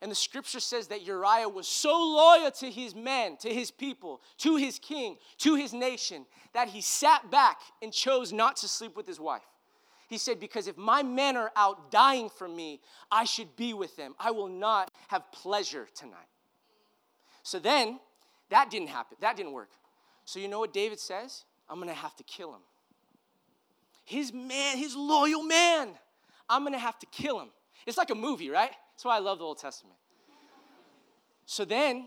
[0.02, 4.20] And the scripture says that Uriah was so loyal to his men, to his people,
[4.38, 8.96] to his king, to his nation, that he sat back and chose not to sleep
[8.96, 9.40] with his wife.
[10.08, 13.96] He said, Because if my men are out dying for me, I should be with
[13.96, 14.14] them.
[14.20, 16.28] I will not have pleasure tonight.
[17.42, 17.98] So then,
[18.50, 19.16] that didn't happen.
[19.20, 19.70] That didn't work.
[20.24, 21.44] So you know what David says?
[21.68, 22.62] I'm gonna have to kill him.
[24.04, 25.90] His man, his loyal man,
[26.48, 27.48] I'm gonna have to kill him.
[27.86, 28.70] It's like a movie, right?
[28.94, 29.96] That's why I love the Old Testament.
[31.46, 32.06] So then,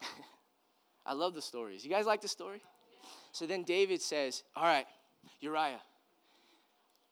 [1.06, 1.84] I love the stories.
[1.84, 2.62] You guys like the story?
[3.32, 4.86] So then David says, All right,
[5.40, 5.80] Uriah.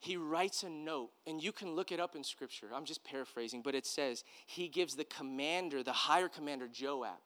[0.01, 2.69] He writes a note, and you can look it up in scripture.
[2.73, 7.19] I'm just paraphrasing, but it says he gives the commander, the higher commander, Joab,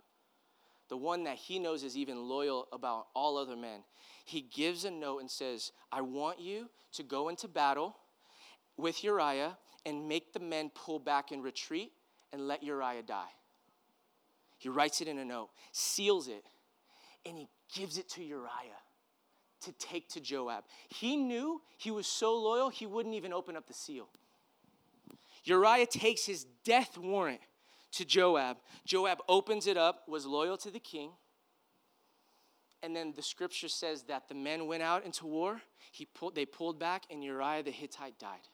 [0.89, 3.81] the one that he knows is even loyal about all other men.
[4.25, 7.97] He gives a note and says, I want you to go into battle
[8.77, 11.93] with Uriah and make the men pull back and retreat
[12.33, 13.31] and let Uriah die.
[14.59, 16.45] He writes it in a note, seals it,
[17.27, 18.81] and he gives it to Uriah
[19.63, 20.65] to take to Joab.
[20.89, 24.09] He knew he was so loyal, he wouldn't even open up the seal.
[25.45, 27.41] Uriah takes his death warrant
[27.93, 28.59] to Joab.
[28.85, 31.11] Joab opens it up, was loyal to the king.
[32.83, 35.63] And then the scripture says that the men went out into war.
[35.93, 38.49] He pulled, they pulled back, and Uriah the Hittite died.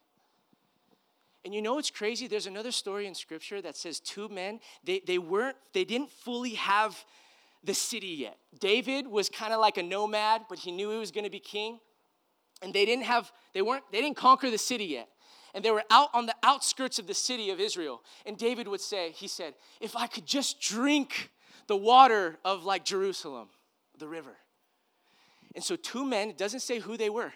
[1.45, 2.27] And you know what's crazy?
[2.27, 6.55] There's another story in scripture that says two men, they, they weren't, they didn't fully
[6.55, 7.03] have
[7.65, 8.37] the city yet.
[8.61, 11.79] David was kind of like a nomad, but he knew he was gonna be king.
[12.61, 15.09] And they didn't have, they weren't, they didn't conquer the city yet.
[15.55, 18.03] And they were out on the outskirts of the city of Israel.
[18.27, 21.31] And David would say, he said, if I could just drink
[21.67, 23.49] the water of like Jerusalem,
[23.99, 24.37] the river.
[25.55, 27.33] And so two men, it doesn't say who they were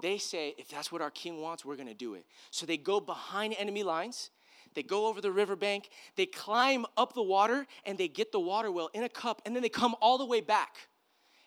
[0.00, 2.26] they say, if that's what our king wants, we're gonna do it.
[2.50, 4.30] So they go behind enemy lines,
[4.74, 8.70] they go over the riverbank, they climb up the water, and they get the water
[8.70, 10.88] well in a cup, and then they come all the way back.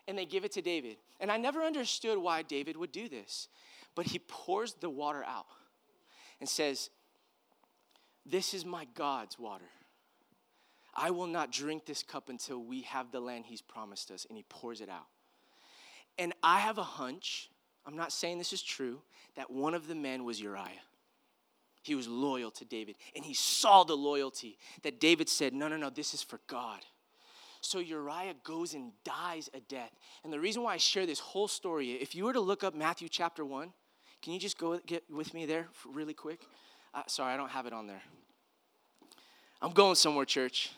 [0.08, 0.98] and they give it to David.
[1.20, 3.50] And I never understood why David would do this,
[3.94, 5.46] but he pours the water out
[6.40, 6.90] and says,
[8.26, 9.70] This is my God's water.
[10.96, 14.26] I will not drink this cup until we have the land he's promised us.
[14.28, 15.06] And he pours it out.
[16.18, 17.52] And I have a hunch,
[17.86, 19.02] I'm not saying this is true,
[19.36, 20.82] that one of the men was Uriah.
[21.84, 22.96] He was loyal to David.
[23.16, 26.80] And he saw the loyalty that David said, No, no, no, this is for God.
[27.62, 29.92] So Uriah goes and dies a death.
[30.24, 32.76] And the reason why I share this whole story, if you were to look up
[32.76, 33.72] Matthew chapter 1,
[34.22, 36.42] can you just go get with me there really quick?
[36.94, 38.02] Uh, sorry, I don't have it on there.
[39.62, 40.72] I'm going somewhere, church.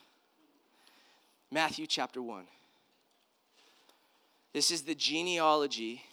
[1.51, 2.45] Matthew chapter 1.
[4.53, 6.03] This is the genealogy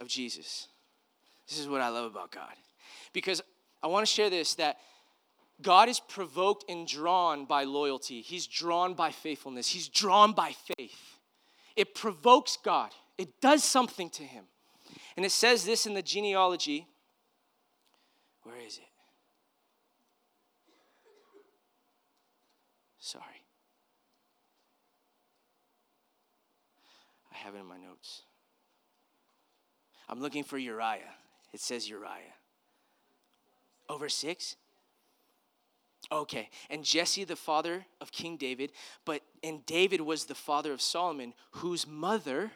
[0.00, 0.68] of Jesus.
[1.48, 2.54] This is what I love about God.
[3.12, 3.42] Because
[3.82, 4.78] I want to share this that
[5.60, 8.20] God is provoked and drawn by loyalty.
[8.20, 9.68] He's drawn by faithfulness.
[9.68, 11.18] He's drawn by faith.
[11.76, 14.44] It provokes God, it does something to him.
[15.16, 16.86] And it says this in the genealogy.
[18.42, 18.84] Where is it?
[22.98, 23.24] Sorry.
[27.32, 28.22] I have it in my notes.
[30.08, 31.14] I'm looking for Uriah.
[31.52, 32.34] It says Uriah.
[33.88, 34.56] Over six?
[36.10, 38.72] Okay, and Jesse, the father of King David,
[39.04, 42.50] but and David was the father of Solomon, whose mother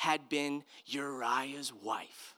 [0.00, 2.34] had been Uriah's wife.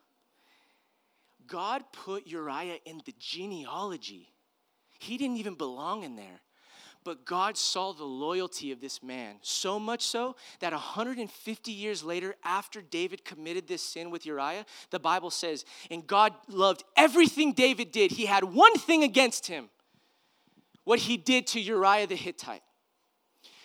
[1.46, 4.32] God put Uriah in the genealogy.
[4.98, 6.40] He didn't even belong in there.
[7.04, 12.34] But God saw the loyalty of this man, so much so that 150 years later,
[12.42, 17.92] after David committed this sin with Uriah, the Bible says, and God loved everything David
[17.92, 18.10] did.
[18.10, 19.68] He had one thing against him
[20.82, 22.64] what he did to Uriah the Hittite.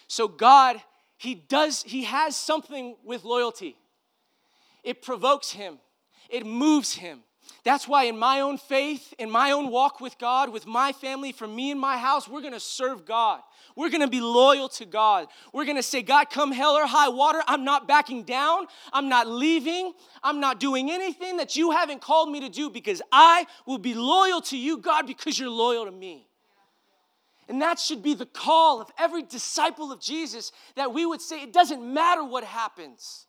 [0.08, 0.80] So God,
[1.18, 3.76] he does, he has something with loyalty.
[4.84, 5.80] It provokes him,
[6.30, 7.24] it moves him.
[7.64, 11.32] That's why, in my own faith, in my own walk with God, with my family,
[11.32, 13.42] for me and my house, we're gonna serve God.
[13.76, 15.28] We're gonna be loyal to God.
[15.54, 18.68] We're gonna say, God, come hell or high water, I'm not backing down.
[18.92, 19.94] I'm not leaving.
[20.24, 23.94] I'm not doing anything that you haven't called me to do because I will be
[23.94, 26.28] loyal to you, God, because you're loyal to me.
[27.50, 31.44] And that should be the call of every disciple of Jesus that we would say,
[31.44, 33.26] it doesn't matter what happens.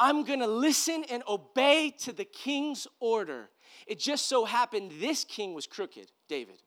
[0.00, 3.50] I'm gonna listen and obey to the king's order.
[3.86, 6.62] It just so happened this king was crooked, David.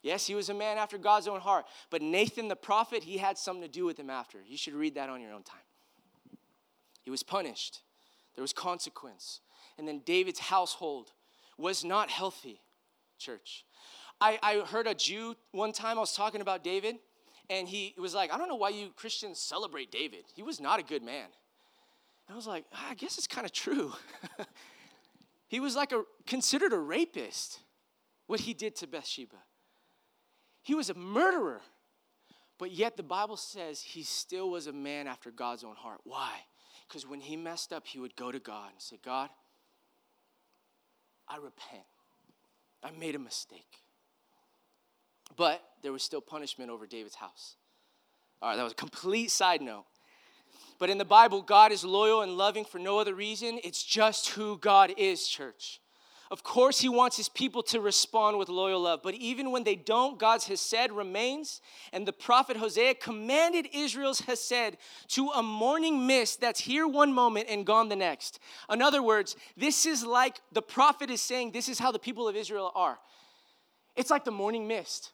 [0.00, 3.36] Yes, he was a man after God's own heart, but Nathan the prophet, he had
[3.36, 4.38] something to do with him after.
[4.46, 5.58] You should read that on your own time.
[7.02, 7.82] He was punished,
[8.36, 9.40] there was consequence.
[9.76, 11.10] And then David's household
[11.58, 12.60] was not healthy,
[13.18, 13.64] church.
[14.20, 16.96] I, I heard a Jew one time, I was talking about David,
[17.50, 20.24] and he was like, I don't know why you Christians celebrate David.
[20.34, 21.26] He was not a good man.
[22.28, 23.92] I was like, ah, I guess it's kind of true.
[25.48, 27.60] he was like a considered a rapist,
[28.26, 29.36] what he did to Bathsheba.
[30.62, 31.60] He was a murderer.
[32.58, 36.00] But yet the Bible says he still was a man after God's own heart.
[36.04, 36.32] Why?
[36.88, 39.28] Because when he messed up, he would go to God and say, God,
[41.28, 41.82] I repent.
[42.82, 43.80] I made a mistake.
[45.36, 47.56] But there was still punishment over David's house.
[48.40, 49.84] All right, that was a complete side note.
[50.78, 53.58] But in the Bible, God is loyal and loving for no other reason.
[53.62, 55.80] It's just who God is, church.
[56.30, 59.76] Of course, He wants His people to respond with loyal love, but even when they
[59.76, 61.60] don't, God's Hesed remains.
[61.92, 64.76] And the prophet Hosea commanded Israel's Hesed
[65.08, 68.40] to a morning mist that's here one moment and gone the next.
[68.68, 72.26] In other words, this is like the prophet is saying, this is how the people
[72.26, 72.98] of Israel are.
[73.94, 75.12] It's like the morning mist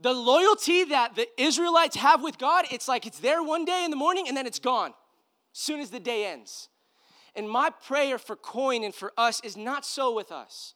[0.00, 3.90] the loyalty that the Israelites have with God, it's like it's there one day in
[3.90, 4.94] the morning and then it's gone
[5.52, 6.68] as soon as the day ends.
[7.36, 10.74] And my prayer for Coin and for us is not so with us.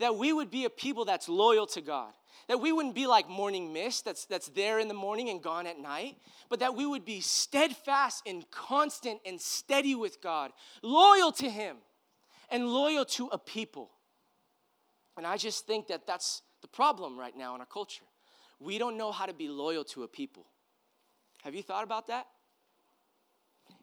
[0.00, 2.12] That we would be a people that's loyal to God.
[2.48, 5.66] That we wouldn't be like morning mist that's, that's there in the morning and gone
[5.66, 6.16] at night,
[6.50, 10.50] but that we would be steadfast and constant and steady with God,
[10.82, 11.76] loyal to Him,
[12.50, 13.92] and loyal to a people.
[15.16, 18.04] And I just think that that's the problem right now in our culture
[18.60, 20.46] we don't know how to be loyal to a people.
[21.42, 22.26] Have you thought about that?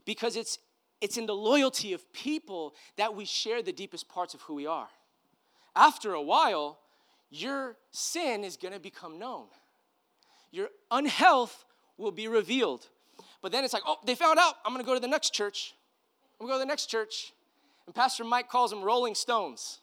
[0.06, 0.58] Because it's
[1.02, 4.68] it's in the loyalty of people that we share the deepest parts of who we
[4.68, 4.88] are.
[5.76, 6.78] After a while,
[7.32, 9.48] your sin is going to become known.
[10.52, 11.66] Your unhealth
[11.98, 12.88] will be revealed.
[13.42, 14.56] But then it's like, oh, they found out.
[14.64, 15.74] I'm going to go to the next church.
[16.40, 17.34] I'm going to go to the next church.
[17.88, 19.80] And Pastor Mike calls them Rolling Stones.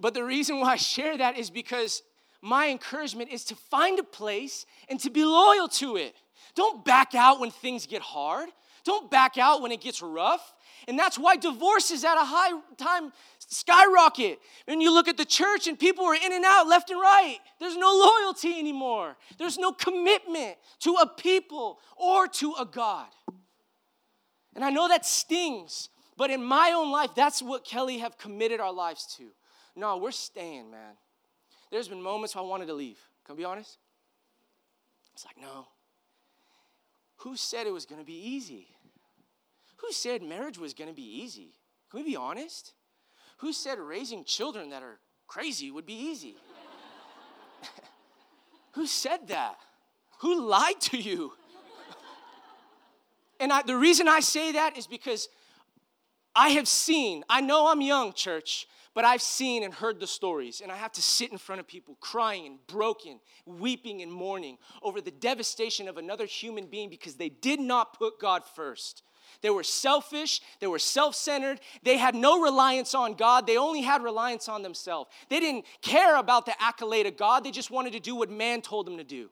[0.00, 2.02] But the reason why I share that is because
[2.42, 6.14] my encouragement is to find a place and to be loyal to it.
[6.54, 8.48] Don't back out when things get hard.
[8.84, 10.52] Don't back out when it gets rough.
[10.86, 14.38] And that's why divorce is at a high time skyrocket.
[14.66, 17.38] When you look at the church and people are in and out left and right,
[17.58, 19.16] there's no loyalty anymore.
[19.38, 23.08] There's no commitment to a people or to a God.
[24.54, 28.60] And I know that stings, but in my own life, that's what Kelly have committed
[28.60, 29.30] our lives to.
[29.76, 30.94] No, we're staying, man.
[31.70, 32.98] There's been moments I wanted to leave.
[33.24, 33.78] Can I be honest?
[35.14, 35.66] It's like, no.
[37.18, 38.68] Who said it was going to be easy?
[39.76, 41.54] Who said marriage was going to be easy?
[41.90, 42.72] Can we be honest?
[43.38, 46.36] Who said raising children that are crazy would be easy?
[48.72, 49.56] Who said that?
[50.20, 51.32] Who lied to you?
[53.40, 55.28] and I, the reason I say that is because
[56.34, 60.60] I have seen, I know I'm young, church, but I've seen and heard the stories,
[60.60, 64.58] and I have to sit in front of people crying and broken, weeping and mourning
[64.82, 69.02] over the devastation of another human being because they did not put God first.
[69.40, 73.82] They were selfish, they were self centered, they had no reliance on God, they only
[73.82, 75.10] had reliance on themselves.
[75.28, 78.62] They didn't care about the accolade of God, they just wanted to do what man
[78.62, 79.30] told them to do.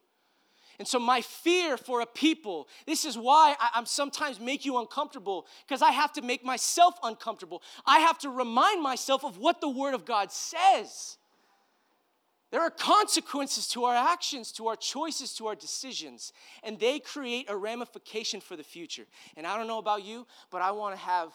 [0.83, 4.79] And so, my fear for a people, this is why I, am sometimes make you
[4.79, 7.63] uncomfortable, because I have to make myself uncomfortable.
[7.87, 11.19] I have to remind myself of what the Word of God says.
[12.51, 16.33] There are consequences to our actions, to our choices, to our decisions,
[16.65, 19.05] and they create a ramification for the future.
[19.37, 21.29] And I don't know about you, but I want to have,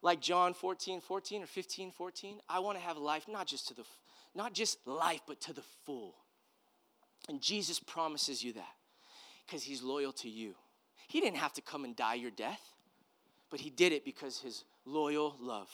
[0.00, 3.74] like John 14, 14 or 15, 14, I want to have life not just to
[3.74, 3.84] the,
[4.34, 6.14] not just life, but to the full.
[7.28, 8.74] And Jesus promises you that
[9.46, 10.54] because he's loyal to you.
[11.08, 12.60] He didn't have to come and die your death,
[13.50, 15.68] but he did it because his loyal love.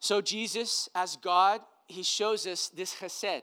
[0.00, 3.42] So, Jesus, as God, he shows us this chesed.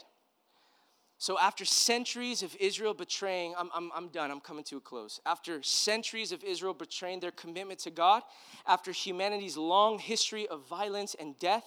[1.18, 5.20] So, after centuries of Israel betraying, I'm, I'm, I'm done, I'm coming to a close.
[5.26, 8.24] After centuries of Israel betraying their commitment to God,
[8.68, 11.66] after humanity's long history of violence and death,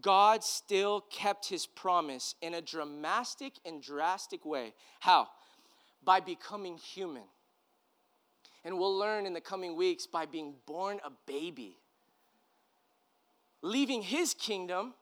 [0.00, 4.74] God still kept his promise in a dramatic and drastic way.
[5.00, 5.28] How?
[6.04, 7.22] By becoming human.
[8.64, 11.76] And we'll learn in the coming weeks by being born a baby,
[13.62, 14.94] leaving his kingdom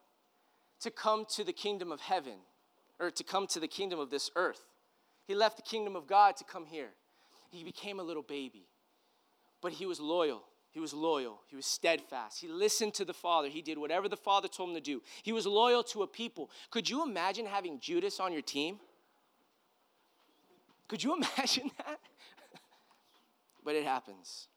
[0.81, 2.39] to come to the kingdom of heaven,
[2.99, 4.65] or to come to the kingdom of this earth.
[5.27, 6.91] He left the kingdom of God to come here.
[7.51, 8.67] He became a little baby,
[9.61, 10.43] but he was loyal.
[10.73, 11.41] He was loyal.
[11.49, 12.41] He was steadfast.
[12.41, 13.49] He listened to the Father.
[13.49, 15.03] He did whatever the Father told him to do.
[15.23, 16.51] He was loyal to a people.
[16.71, 18.81] Could you imagine having Judas on your team?
[20.89, 22.01] Could you imagine that?
[23.65, 24.49] but it happens.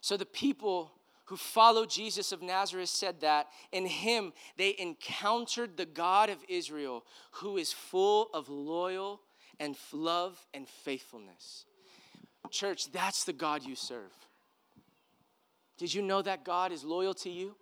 [0.00, 0.92] So the people
[1.26, 7.04] who followed Jesus of Nazareth said that in him they encountered the God of Israel
[7.32, 9.20] who is full of loyal
[9.58, 11.64] and love and faithfulness.
[12.50, 14.12] Church, that's the God you serve.
[15.78, 17.56] Did you know that God is loyal to you?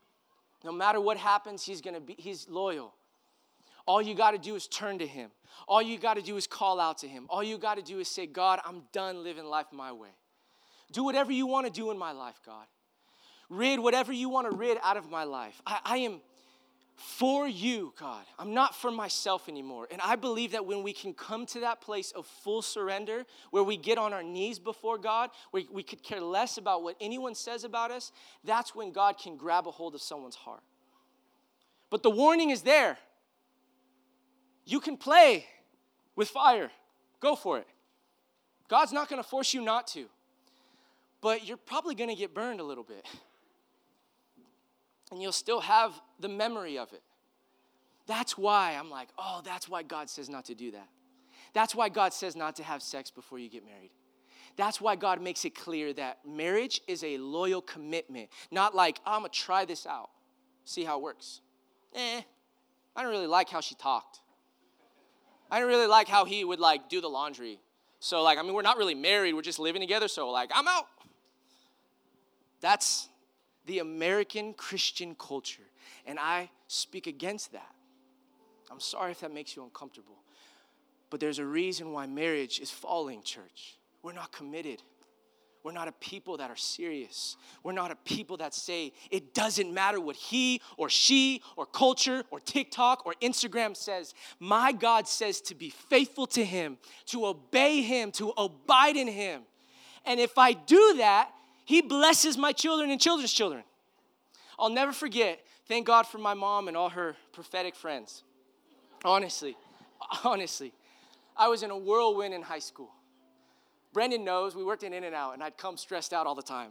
[0.63, 2.95] No matter what happens, he's going to be he's loyal.
[3.87, 5.31] All you got to do is turn to him.
[5.69, 7.27] All you got to do is call out to him.
[7.29, 10.09] All you got to do is say, "God, I'm done living life my way.
[10.93, 12.67] Do whatever you want to do in my life, God.
[13.51, 15.61] Rid whatever you want to rid out of my life.
[15.67, 16.21] I, I am
[16.97, 18.25] for you, God.
[18.39, 19.89] I'm not for myself anymore.
[19.91, 23.65] And I believe that when we can come to that place of full surrender, where
[23.65, 27.35] we get on our knees before God, where we could care less about what anyone
[27.35, 28.13] says about us,
[28.45, 30.63] that's when God can grab a hold of someone's heart.
[31.91, 32.97] But the warning is there.
[34.65, 35.47] You can play
[36.17, 36.71] with fire,
[37.21, 37.67] go for it.
[38.69, 40.07] God's not going to force you not to,
[41.21, 43.05] but you're probably going to get burned a little bit
[45.11, 47.03] and you'll still have the memory of it.
[48.07, 50.89] That's why I'm like, oh, that's why God says not to do that.
[51.53, 53.91] That's why God says not to have sex before you get married.
[54.57, 59.21] That's why God makes it clear that marriage is a loyal commitment, not like, I'm
[59.21, 60.11] gonna try this out,
[60.65, 61.41] see how it works.
[61.95, 62.21] Eh,
[62.95, 64.21] I don't really like how she talked.
[65.51, 67.61] I didn't really like how he would like do the laundry.
[68.01, 70.69] So like, I mean, we're not really married, we're just living together, so like, I'm
[70.69, 70.87] out.
[72.61, 73.09] That's
[73.67, 75.63] the American Christian culture.
[76.07, 77.75] And I speak against that.
[78.71, 80.19] I'm sorry if that makes you uncomfortable.
[81.11, 83.79] But there's a reason why marriage is falling, church.
[84.03, 84.83] We're not committed.
[85.63, 87.39] We're not a people that are serious.
[87.63, 92.23] We're not a people that say it doesn't matter what he or she or culture
[92.31, 94.13] or TikTok or Instagram says.
[94.39, 99.43] My God says to be faithful to him, to obey him, to abide in him.
[100.05, 101.31] And if I do that,
[101.65, 103.65] he blesses my children and children's children.
[104.59, 105.41] I'll never forget.
[105.67, 108.23] Thank God for my mom and all her prophetic friends.
[109.05, 109.57] Honestly,
[110.25, 110.73] honestly.
[111.37, 112.91] I was in a whirlwind in high school.
[113.93, 116.71] Brendan knows we worked in In-N-Out, and I'd come stressed out all the time.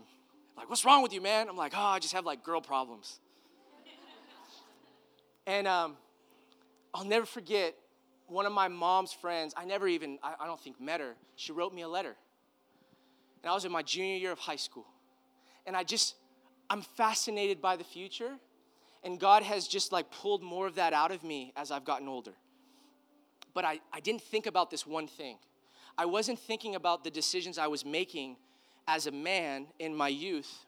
[0.56, 1.50] Like, what's wrong with you, man?
[1.50, 3.20] I'm like, oh, I just have like girl problems.
[5.48, 5.98] and um,
[6.94, 7.76] I'll never forget
[8.28, 9.54] one of my mom's friends.
[9.58, 11.16] I never even, I, I don't think met her.
[11.36, 12.16] She wrote me a letter.
[13.44, 14.86] And I was in my junior year of high school.
[15.68, 16.16] And I just,
[16.70, 18.32] I'm fascinated by the future.
[19.04, 22.08] And God has just like pulled more of that out of me as I've gotten
[22.08, 22.34] older.
[23.54, 25.38] But I, I didn't think about this one thing.
[25.98, 28.38] I wasn't thinking about the decisions I was making
[28.88, 30.66] as a man in my youth,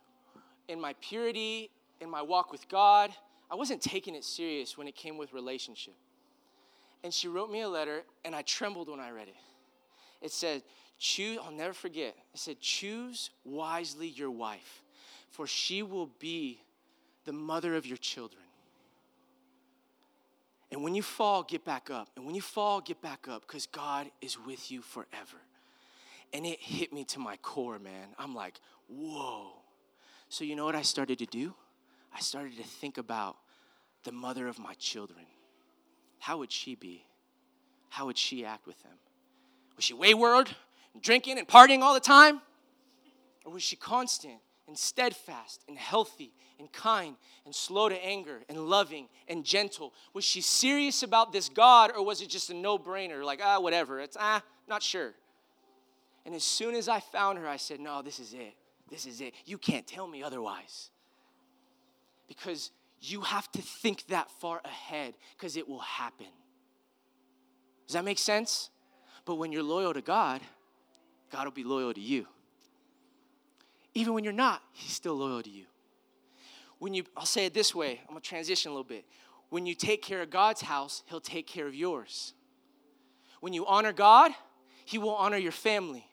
[0.67, 3.11] in my purity, in my walk with God.
[3.49, 5.95] I wasn't taking it serious when it came with relationship.
[7.03, 9.35] And she wrote me a letter, and I trembled when I read it.
[10.25, 10.63] It said,
[10.97, 12.15] Choose, I'll never forget.
[12.33, 14.81] It said, Choose wisely your wife,
[15.29, 16.61] for she will be
[17.25, 18.41] the mother of your children.
[20.71, 22.09] And when you fall, get back up.
[22.15, 25.37] And when you fall, get back up because God is with you forever.
[26.33, 28.07] And it hit me to my core, man.
[28.17, 28.59] I'm like,
[28.89, 29.51] whoa.
[30.27, 31.53] So, you know what I started to do?
[32.11, 33.37] I started to think about
[34.03, 35.27] the mother of my children.
[36.17, 37.05] How would she be?
[37.89, 38.97] How would she act with them?
[39.75, 40.49] Was she wayward,
[41.01, 42.41] drinking and partying all the time?
[43.45, 47.15] Or was she constant and steadfast and healthy and kind
[47.45, 49.93] and slow to anger and loving and gentle?
[50.13, 53.23] Was she serious about this God or was it just a no brainer?
[53.23, 53.99] Like, ah, whatever.
[53.99, 55.13] It's, ah, not sure.
[56.25, 58.55] And as soon as I found her, I said, no, this is it.
[58.89, 59.33] This is it.
[59.45, 60.89] You can't tell me otherwise.
[62.27, 66.27] Because you have to think that far ahead because it will happen.
[67.85, 68.71] Does that make sense?
[69.25, 70.41] But when you're loyal to God,
[71.31, 72.27] God will be loyal to you.
[73.93, 75.65] Even when you're not, He's still loyal to you.
[76.79, 79.05] When you, I'll say it this way, I'm gonna transition a little bit.
[79.49, 82.33] When you take care of God's house, He'll take care of yours.
[83.39, 84.31] When you honor God,
[84.85, 86.05] He will honor your family.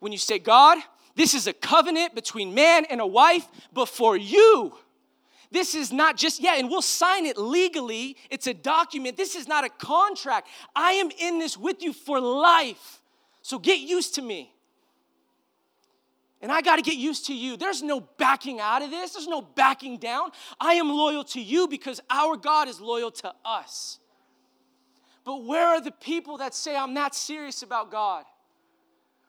[0.00, 0.78] When you say, God,
[1.14, 4.74] this is a covenant between man and a wife before you.
[5.50, 8.16] This is not just, yeah, and we'll sign it legally.
[8.30, 9.16] It's a document.
[9.16, 10.48] This is not a contract.
[10.76, 13.00] I am in this with you for life.
[13.42, 14.52] So get used to me.
[16.40, 17.56] And I got to get used to you.
[17.56, 20.30] There's no backing out of this, there's no backing down.
[20.60, 23.98] I am loyal to you because our God is loyal to us.
[25.24, 28.24] But where are the people that say, I'm not serious about God?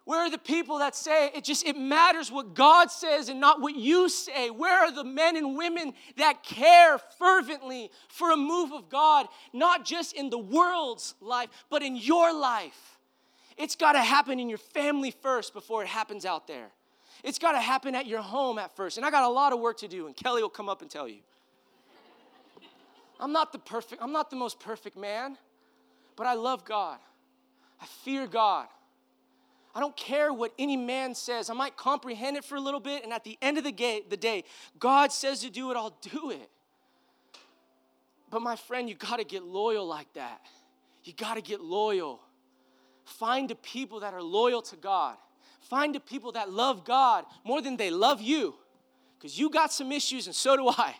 [0.05, 3.61] Where are the people that say it just it matters what God says and not
[3.61, 4.49] what you say?
[4.49, 9.85] Where are the men and women that care fervently for a move of God, not
[9.85, 12.97] just in the world's life, but in your life?
[13.57, 16.71] It's got to happen in your family first before it happens out there.
[17.23, 18.97] It's got to happen at your home at first.
[18.97, 20.89] And I got a lot of work to do, and Kelly will come up and
[20.89, 21.19] tell you.
[23.19, 25.37] I'm not the perfect, I'm not the most perfect man,
[26.15, 26.97] but I love God.
[27.81, 28.67] I fear God.
[29.75, 31.49] I don't care what any man says.
[31.49, 34.01] I might comprehend it for a little bit, and at the end of the, day,
[34.09, 34.43] the day,
[34.79, 36.49] God says to do it, I'll do it.
[38.31, 40.41] But my friend, you got to get loyal like that.
[41.03, 42.19] You got to get loyal.
[43.05, 45.17] Find the people that are loyal to God.
[45.61, 48.55] Find the people that love God more than they love you,
[49.17, 50.95] because you got some issues and so do I.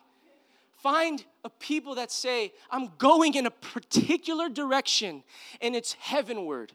[0.78, 5.24] Find a people that say, I'm going in a particular direction
[5.60, 6.72] and it's heavenward.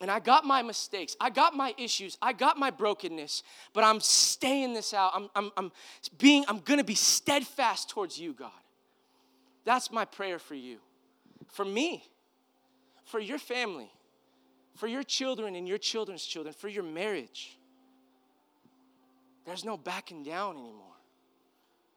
[0.00, 3.42] And I got my mistakes, I got my issues, I got my brokenness,
[3.72, 5.10] but I'm staying this out.
[5.12, 5.72] I'm, I'm, I'm
[6.18, 8.50] being, I'm gonna be steadfast towards you, God.
[9.64, 10.78] That's my prayer for you,
[11.48, 12.04] for me,
[13.04, 13.90] for your family
[14.78, 17.58] for your children and your children's children, for your marriage.
[19.44, 20.94] There's no backing down anymore.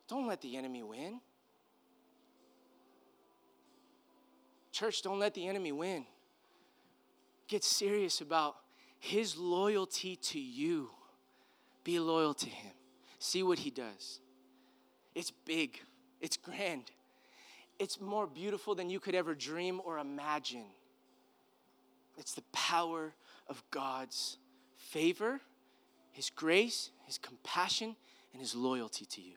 [0.08, 1.22] Don't let the enemy win.
[4.72, 6.06] Church, don't let the enemy win.
[7.52, 8.56] Get serious about
[8.98, 10.90] his loyalty to you.
[11.84, 12.72] Be loyal to him.
[13.20, 14.22] See what he does.
[15.16, 15.78] It's big,
[16.22, 16.92] it's grand,
[17.78, 20.64] it's more beautiful than you could ever dream or imagine.
[22.18, 23.14] It's the power
[23.50, 24.38] of God's
[24.78, 25.42] favor,
[26.12, 27.98] His grace, His compassion,
[28.32, 29.36] and His loyalty to you.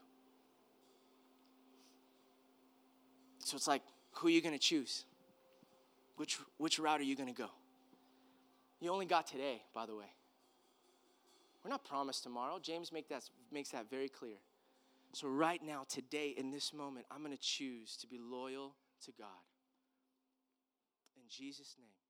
[3.41, 5.05] So it's like, who are you going to choose?
[6.15, 7.51] Which, which route are you going to go?
[8.81, 10.13] You only got today, by the way.
[11.63, 12.59] We're not promised tomorrow.
[12.61, 14.37] James make that, makes that very clear.
[15.13, 19.13] So, right now, today, in this moment, I'm going to choose to be loyal to
[19.13, 19.29] God.
[21.17, 22.04] In Jesus' name.